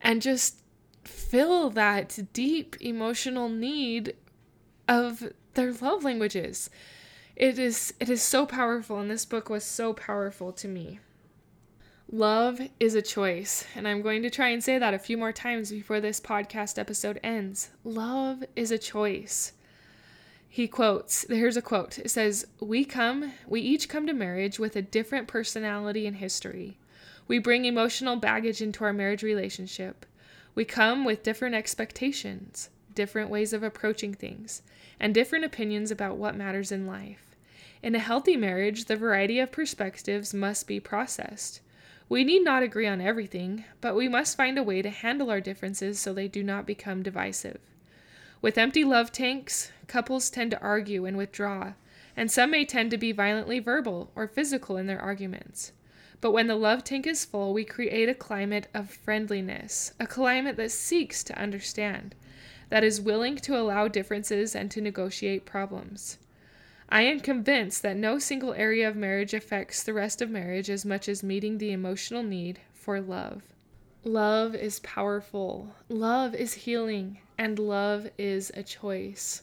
and 0.00 0.22
just 0.22 0.58
fill 1.08 1.70
that 1.70 2.18
deep 2.32 2.76
emotional 2.80 3.48
need 3.48 4.14
of 4.86 5.32
their 5.54 5.72
love 5.72 6.04
languages. 6.04 6.70
It 7.36 7.58
is 7.58 7.94
it 8.00 8.08
is 8.08 8.22
so 8.22 8.46
powerful 8.46 8.98
and 8.98 9.10
this 9.10 9.24
book 9.24 9.48
was 9.48 9.64
so 9.64 9.92
powerful 9.92 10.52
to 10.52 10.68
me. 10.68 11.00
Love 12.10 12.58
is 12.80 12.94
a 12.94 13.02
choice, 13.02 13.66
and 13.74 13.86
I'm 13.86 14.00
going 14.00 14.22
to 14.22 14.30
try 14.30 14.48
and 14.48 14.64
say 14.64 14.78
that 14.78 14.94
a 14.94 14.98
few 14.98 15.18
more 15.18 15.32
times 15.32 15.70
before 15.70 16.00
this 16.00 16.20
podcast 16.20 16.78
episode 16.78 17.20
ends. 17.22 17.68
Love 17.84 18.42
is 18.56 18.70
a 18.70 18.78
choice. 18.78 19.52
He 20.48 20.66
quotes, 20.66 21.26
here's 21.28 21.58
a 21.58 21.62
quote. 21.62 21.98
It 21.98 22.10
says, 22.10 22.46
"We 22.60 22.86
come, 22.86 23.34
we 23.46 23.60
each 23.60 23.90
come 23.90 24.06
to 24.06 24.14
marriage 24.14 24.58
with 24.58 24.74
a 24.74 24.80
different 24.80 25.28
personality 25.28 26.06
and 26.06 26.16
history. 26.16 26.78
We 27.28 27.38
bring 27.38 27.66
emotional 27.66 28.16
baggage 28.16 28.62
into 28.62 28.84
our 28.84 28.94
marriage 28.94 29.22
relationship. 29.22 30.06
We 30.58 30.64
come 30.64 31.04
with 31.04 31.22
different 31.22 31.54
expectations, 31.54 32.68
different 32.92 33.30
ways 33.30 33.52
of 33.52 33.62
approaching 33.62 34.12
things, 34.12 34.62
and 34.98 35.14
different 35.14 35.44
opinions 35.44 35.92
about 35.92 36.16
what 36.16 36.34
matters 36.34 36.72
in 36.72 36.84
life. 36.84 37.36
In 37.80 37.94
a 37.94 38.00
healthy 38.00 38.36
marriage, 38.36 38.86
the 38.86 38.96
variety 38.96 39.38
of 39.38 39.52
perspectives 39.52 40.34
must 40.34 40.66
be 40.66 40.80
processed. 40.80 41.60
We 42.08 42.24
need 42.24 42.42
not 42.42 42.64
agree 42.64 42.88
on 42.88 43.00
everything, 43.00 43.66
but 43.80 43.94
we 43.94 44.08
must 44.08 44.36
find 44.36 44.58
a 44.58 44.64
way 44.64 44.82
to 44.82 44.90
handle 44.90 45.30
our 45.30 45.40
differences 45.40 46.00
so 46.00 46.12
they 46.12 46.26
do 46.26 46.42
not 46.42 46.66
become 46.66 47.04
divisive. 47.04 47.60
With 48.42 48.58
empty 48.58 48.82
love 48.82 49.12
tanks, 49.12 49.70
couples 49.86 50.28
tend 50.28 50.50
to 50.50 50.60
argue 50.60 51.04
and 51.04 51.16
withdraw, 51.16 51.74
and 52.16 52.32
some 52.32 52.50
may 52.50 52.64
tend 52.64 52.90
to 52.90 52.98
be 52.98 53.12
violently 53.12 53.60
verbal 53.60 54.10
or 54.16 54.26
physical 54.26 54.76
in 54.76 54.88
their 54.88 55.00
arguments. 55.00 55.70
But 56.20 56.32
when 56.32 56.48
the 56.48 56.56
love 56.56 56.82
tank 56.82 57.06
is 57.06 57.24
full, 57.24 57.54
we 57.54 57.64
create 57.64 58.08
a 58.08 58.14
climate 58.14 58.66
of 58.74 58.90
friendliness, 58.90 59.92
a 60.00 60.06
climate 60.06 60.56
that 60.56 60.72
seeks 60.72 61.22
to 61.24 61.38
understand, 61.38 62.14
that 62.70 62.82
is 62.82 63.00
willing 63.00 63.36
to 63.36 63.56
allow 63.56 63.86
differences 63.86 64.56
and 64.56 64.70
to 64.72 64.80
negotiate 64.80 65.46
problems. 65.46 66.18
I 66.88 67.02
am 67.02 67.20
convinced 67.20 67.82
that 67.82 67.96
no 67.96 68.18
single 68.18 68.54
area 68.54 68.88
of 68.88 68.96
marriage 68.96 69.34
affects 69.34 69.82
the 69.82 69.92
rest 69.92 70.22
of 70.22 70.30
marriage 70.30 70.70
as 70.70 70.84
much 70.84 71.08
as 71.08 71.22
meeting 71.22 71.58
the 71.58 71.70
emotional 71.70 72.22
need 72.22 72.60
for 72.72 73.00
love. 73.00 73.42
Love 74.04 74.54
is 74.54 74.80
powerful, 74.80 75.74
love 75.88 76.34
is 76.34 76.54
healing, 76.54 77.18
and 77.36 77.58
love 77.58 78.08
is 78.16 78.50
a 78.54 78.62
choice. 78.62 79.42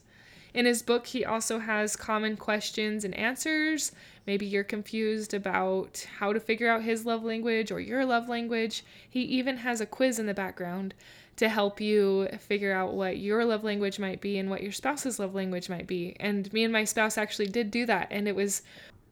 In 0.56 0.66
his 0.66 0.82
book, 0.82 1.06
he 1.08 1.26
also 1.26 1.60
has 1.60 1.98
common 1.98 2.38
questions 2.38 3.04
and 3.04 3.14
answers. 3.16 3.92
Maybe 4.26 4.46
you're 4.46 4.64
confused 4.64 5.34
about 5.34 6.08
how 6.18 6.32
to 6.32 6.40
figure 6.40 6.70
out 6.70 6.82
his 6.82 7.06
love 7.06 7.26
language 7.26 7.72
or 7.72 7.82
your 7.82 8.06
love 8.06 8.30
language. 8.30 8.86
He 9.10 9.20
even 9.24 9.58
has 9.58 9.82
a 9.82 9.86
quiz 9.86 10.18
in 10.18 10.28
the 10.28 10.34
background 10.34 10.94
to 11.36 11.50
help 11.50 11.82
you 11.82 12.30
figure 12.40 12.72
out 12.72 12.94
what 12.94 13.18
your 13.18 13.44
love 13.44 13.66
language 13.66 14.00
might 14.00 14.22
be 14.22 14.40
and 14.40 14.50
what 14.50 14.64
your 14.64 14.72
spouse's 14.72 15.20
love 15.20 15.36
language 15.36 15.68
might 15.68 15.88
be. 15.88 16.16
And 16.22 16.52
me 16.54 16.64
and 16.64 16.72
my 16.72 16.86
spouse 16.86 17.18
actually 17.18 17.48
did 17.48 17.70
do 17.70 17.86
that, 17.88 18.08
and 18.10 18.26
it 18.26 18.36
was 18.36 18.62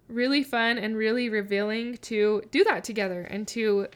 really 0.08 0.44
fun 0.44 0.78
and 0.78 0.96
really 0.96 1.28
revealing 1.28 1.98
to 1.98 2.42
do 2.52 2.64
that 2.64 2.86
together 2.86 3.24
and 3.24 3.46
to 3.50 3.88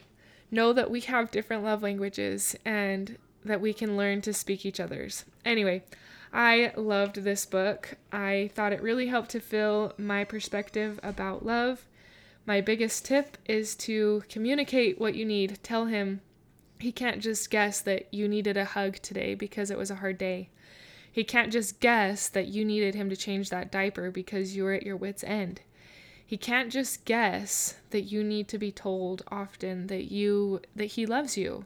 know 0.51 0.73
that 0.73 0.91
we 0.91 0.99
have 0.99 1.31
different 1.31 1.63
love 1.63 1.81
languages 1.81 2.57
and 2.65 3.17
that 3.45 3.61
we 3.61 3.73
can 3.73 3.95
learn 3.95 4.19
to 4.23 4.33
speak 4.33 4.65
each 4.65 4.81
other's. 4.81 5.23
Anyway, 5.45 5.81
I 6.33 6.73
loved 6.75 7.23
this 7.23 7.45
book. 7.45 7.97
I 8.11 8.51
thought 8.53 8.73
it 8.73 8.81
really 8.81 9.07
helped 9.07 9.31
to 9.31 9.39
fill 9.39 9.93
my 9.97 10.23
perspective 10.23 10.99
about 11.03 11.45
love. 11.45 11.85
My 12.45 12.61
biggest 12.61 13.05
tip 13.05 13.37
is 13.45 13.75
to 13.75 14.23
communicate 14.29 14.99
what 14.99 15.15
you 15.15 15.25
need. 15.25 15.59
Tell 15.63 15.85
him 15.85 16.21
he 16.79 16.91
can't 16.91 17.21
just 17.21 17.49
guess 17.49 17.81
that 17.81 18.13
you 18.13 18.27
needed 18.27 18.57
a 18.57 18.65
hug 18.65 18.95
today 18.97 19.35
because 19.35 19.71
it 19.71 19.77
was 19.77 19.91
a 19.91 19.95
hard 19.95 20.17
day. 20.17 20.49
He 21.11 21.23
can't 21.23 21.51
just 21.51 21.79
guess 21.79 22.29
that 22.29 22.47
you 22.47 22.63
needed 22.63 22.93
him 22.93 23.09
to 23.09 23.15
change 23.15 23.49
that 23.49 23.71
diaper 23.71 24.11
because 24.11 24.55
you 24.55 24.63
were 24.63 24.73
at 24.73 24.85
your 24.85 24.95
wits' 24.95 25.23
end. 25.23 25.61
He 26.25 26.37
can't 26.37 26.71
just 26.71 27.05
guess 27.05 27.75
that 27.89 28.03
you 28.03 28.23
need 28.23 28.47
to 28.49 28.57
be 28.57 28.71
told 28.71 29.23
often 29.29 29.87
that 29.87 30.11
you 30.11 30.61
that 30.75 30.85
he 30.85 31.05
loves 31.05 31.37
you. 31.37 31.65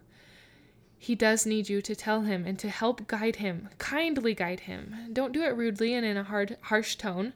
He 1.04 1.16
does 1.16 1.48
need 1.48 1.68
you 1.68 1.82
to 1.82 1.96
tell 1.96 2.22
him 2.22 2.46
and 2.46 2.60
to 2.60 2.70
help 2.70 3.08
guide 3.08 3.38
him, 3.38 3.70
kindly 3.80 4.36
guide 4.36 4.60
him. 4.62 4.96
Don't 5.12 5.32
do 5.32 5.42
it 5.42 5.58
rudely 5.58 5.96
and 5.96 6.06
in 6.06 6.16
a 6.16 6.24
hard 6.24 6.58
harsh 6.62 6.96
tone, 6.96 7.34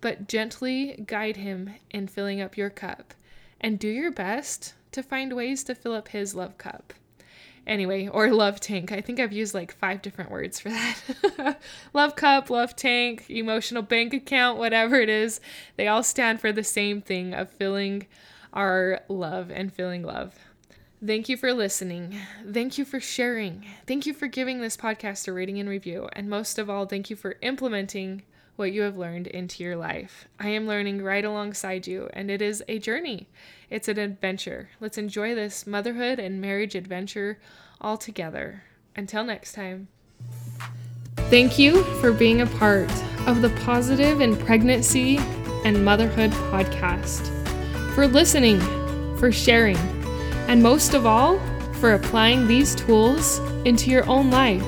but 0.00 0.26
gently 0.26 1.04
guide 1.06 1.36
him 1.36 1.74
in 1.90 2.08
filling 2.08 2.40
up 2.40 2.56
your 2.56 2.70
cup 2.70 3.12
and 3.60 3.78
do 3.78 3.86
your 3.86 4.10
best 4.10 4.72
to 4.92 5.02
find 5.02 5.34
ways 5.34 5.62
to 5.64 5.74
fill 5.74 5.92
up 5.92 6.08
his 6.08 6.34
love 6.34 6.56
cup. 6.56 6.94
Anyway, 7.66 8.08
or 8.08 8.32
love 8.32 8.60
tank. 8.60 8.90
I 8.90 9.02
think 9.02 9.20
I've 9.20 9.30
used 9.30 9.52
like 9.52 9.72
five 9.72 10.00
different 10.00 10.30
words 10.30 10.58
for 10.58 10.70
that. 10.70 11.60
love 11.92 12.16
cup, 12.16 12.48
love 12.48 12.76
tank, 12.76 13.26
emotional 13.28 13.82
bank 13.82 14.14
account, 14.14 14.56
whatever 14.56 14.98
it 14.98 15.10
is. 15.10 15.38
They 15.76 15.86
all 15.86 16.02
stand 16.02 16.40
for 16.40 16.50
the 16.50 16.64
same 16.64 17.02
thing 17.02 17.34
of 17.34 17.50
filling 17.50 18.06
our 18.54 19.02
love 19.10 19.50
and 19.50 19.70
feeling 19.70 20.02
love. 20.02 20.34
Thank 21.04 21.28
you 21.28 21.36
for 21.36 21.52
listening. 21.52 22.16
Thank 22.50 22.78
you 22.78 22.84
for 22.84 23.00
sharing. 23.00 23.66
Thank 23.86 24.06
you 24.06 24.14
for 24.14 24.28
giving 24.28 24.60
this 24.60 24.76
podcast 24.76 25.28
a 25.28 25.32
rating 25.32 25.60
and 25.60 25.68
review. 25.68 26.08
And 26.14 26.28
most 26.28 26.58
of 26.58 26.70
all, 26.70 26.86
thank 26.86 27.10
you 27.10 27.16
for 27.16 27.36
implementing 27.42 28.22
what 28.56 28.72
you 28.72 28.80
have 28.82 28.96
learned 28.96 29.26
into 29.26 29.62
your 29.62 29.76
life. 29.76 30.26
I 30.40 30.48
am 30.48 30.66
learning 30.66 31.02
right 31.02 31.24
alongside 31.24 31.86
you, 31.86 32.08
and 32.14 32.30
it 32.30 32.40
is 32.40 32.64
a 32.66 32.78
journey. 32.78 33.28
It's 33.68 33.88
an 33.88 33.98
adventure. 33.98 34.70
Let's 34.80 34.96
enjoy 34.96 35.34
this 35.34 35.66
motherhood 35.66 36.18
and 36.18 36.40
marriage 36.40 36.74
adventure 36.74 37.38
all 37.78 37.98
together. 37.98 38.62
Until 38.96 39.24
next 39.24 39.52
time. 39.52 39.88
Thank 41.28 41.58
you 41.58 41.84
for 42.00 42.12
being 42.12 42.40
a 42.40 42.46
part 42.46 42.90
of 43.26 43.42
the 43.42 43.50
Positive 43.64 44.22
in 44.22 44.34
Pregnancy 44.34 45.18
and 45.66 45.84
Motherhood 45.84 46.30
podcast, 46.30 47.26
for 47.94 48.06
listening, 48.06 48.60
for 49.18 49.30
sharing, 49.30 49.76
and 50.48 50.62
most 50.62 50.94
of 50.94 51.06
all, 51.06 51.38
for 51.74 51.92
applying 51.92 52.46
these 52.46 52.74
tools 52.74 53.38
into 53.64 53.90
your 53.90 54.08
own 54.08 54.30
life 54.30 54.64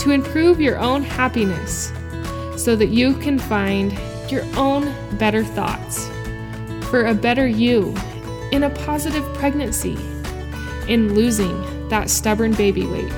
to 0.00 0.10
improve 0.10 0.60
your 0.60 0.78
own 0.78 1.02
happiness 1.02 1.92
so 2.56 2.74
that 2.76 2.88
you 2.88 3.14
can 3.14 3.38
find 3.38 3.96
your 4.30 4.44
own 4.56 4.92
better 5.18 5.44
thoughts 5.44 6.08
for 6.90 7.06
a 7.06 7.14
better 7.14 7.46
you 7.46 7.94
in 8.52 8.64
a 8.64 8.70
positive 8.70 9.24
pregnancy, 9.34 9.96
in 10.88 11.14
losing 11.14 11.88
that 11.88 12.10
stubborn 12.10 12.52
baby 12.54 12.86
weight, 12.86 13.12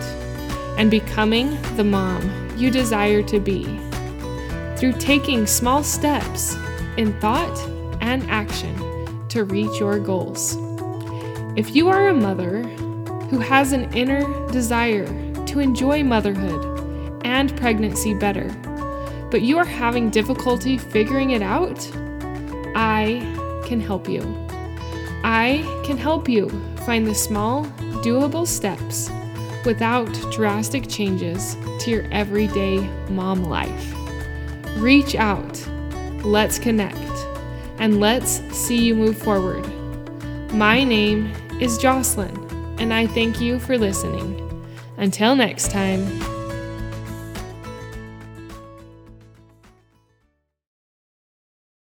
and 0.79 0.91
becoming 0.91 1.61
the 1.77 1.85
mom 1.85 2.23
you 2.57 2.71
desire 2.71 3.23
to 3.23 3.39
be 3.39 3.65
through 4.77 4.93
taking 4.93 5.47
small 5.47 5.83
steps 5.83 6.57
in 6.97 7.19
thought 7.21 7.59
and 8.01 8.23
action 8.31 8.75
to 9.29 9.45
reach 9.45 9.81
your 9.81 9.99
goals. 9.99 10.68
If 11.59 11.75
you 11.75 11.89
are 11.89 12.07
a 12.07 12.15
mother 12.15 12.63
who 13.31 13.41
has 13.41 13.73
an 13.73 13.93
inner 13.93 14.23
desire 14.53 15.07
to 15.47 15.59
enjoy 15.59 16.05
motherhood 16.05 17.21
and 17.25 17.57
pregnancy 17.57 18.15
better, 18.15 18.49
but 19.33 19.43
you 19.43 19.59
are 19.59 19.65
having 19.65 20.09
difficulty 20.09 20.79
figuring 20.79 21.31
it 21.31 21.43
out, 21.43 21.77
I 22.77 23.19
can 23.67 23.81
help 23.81 24.09
you. 24.09 24.23
I 25.25 25.65
can 25.85 25.99
help 25.99 26.29
you 26.29 26.49
find 26.87 27.05
the 27.05 27.13
small, 27.13 27.65
doable 28.05 28.47
steps 28.47 29.11
without 29.65 30.07
drastic 30.31 30.89
changes 30.89 31.57
to 31.81 31.91
your 31.91 32.07
everyday 32.13 32.79
mom 33.11 33.43
life. 33.43 33.95
Reach 34.77 35.17
out, 35.17 35.61
let's 36.23 36.57
connect, 36.57 37.11
and 37.81 37.99
let's 37.99 38.43
see 38.57 38.79
you 38.79 38.95
move 38.95 39.19
forward. 39.19 39.69
My 40.53 40.85
name 40.85 41.31
is 41.61 41.79
Jocelyn, 41.79 42.37
and 42.79 42.95
I 42.95 43.07
thank 43.07 43.41
you 43.41 43.59
for 43.59 43.77
listening. 43.77 44.45
Until 44.97 45.35
next 45.35 45.71
time. 45.71 46.38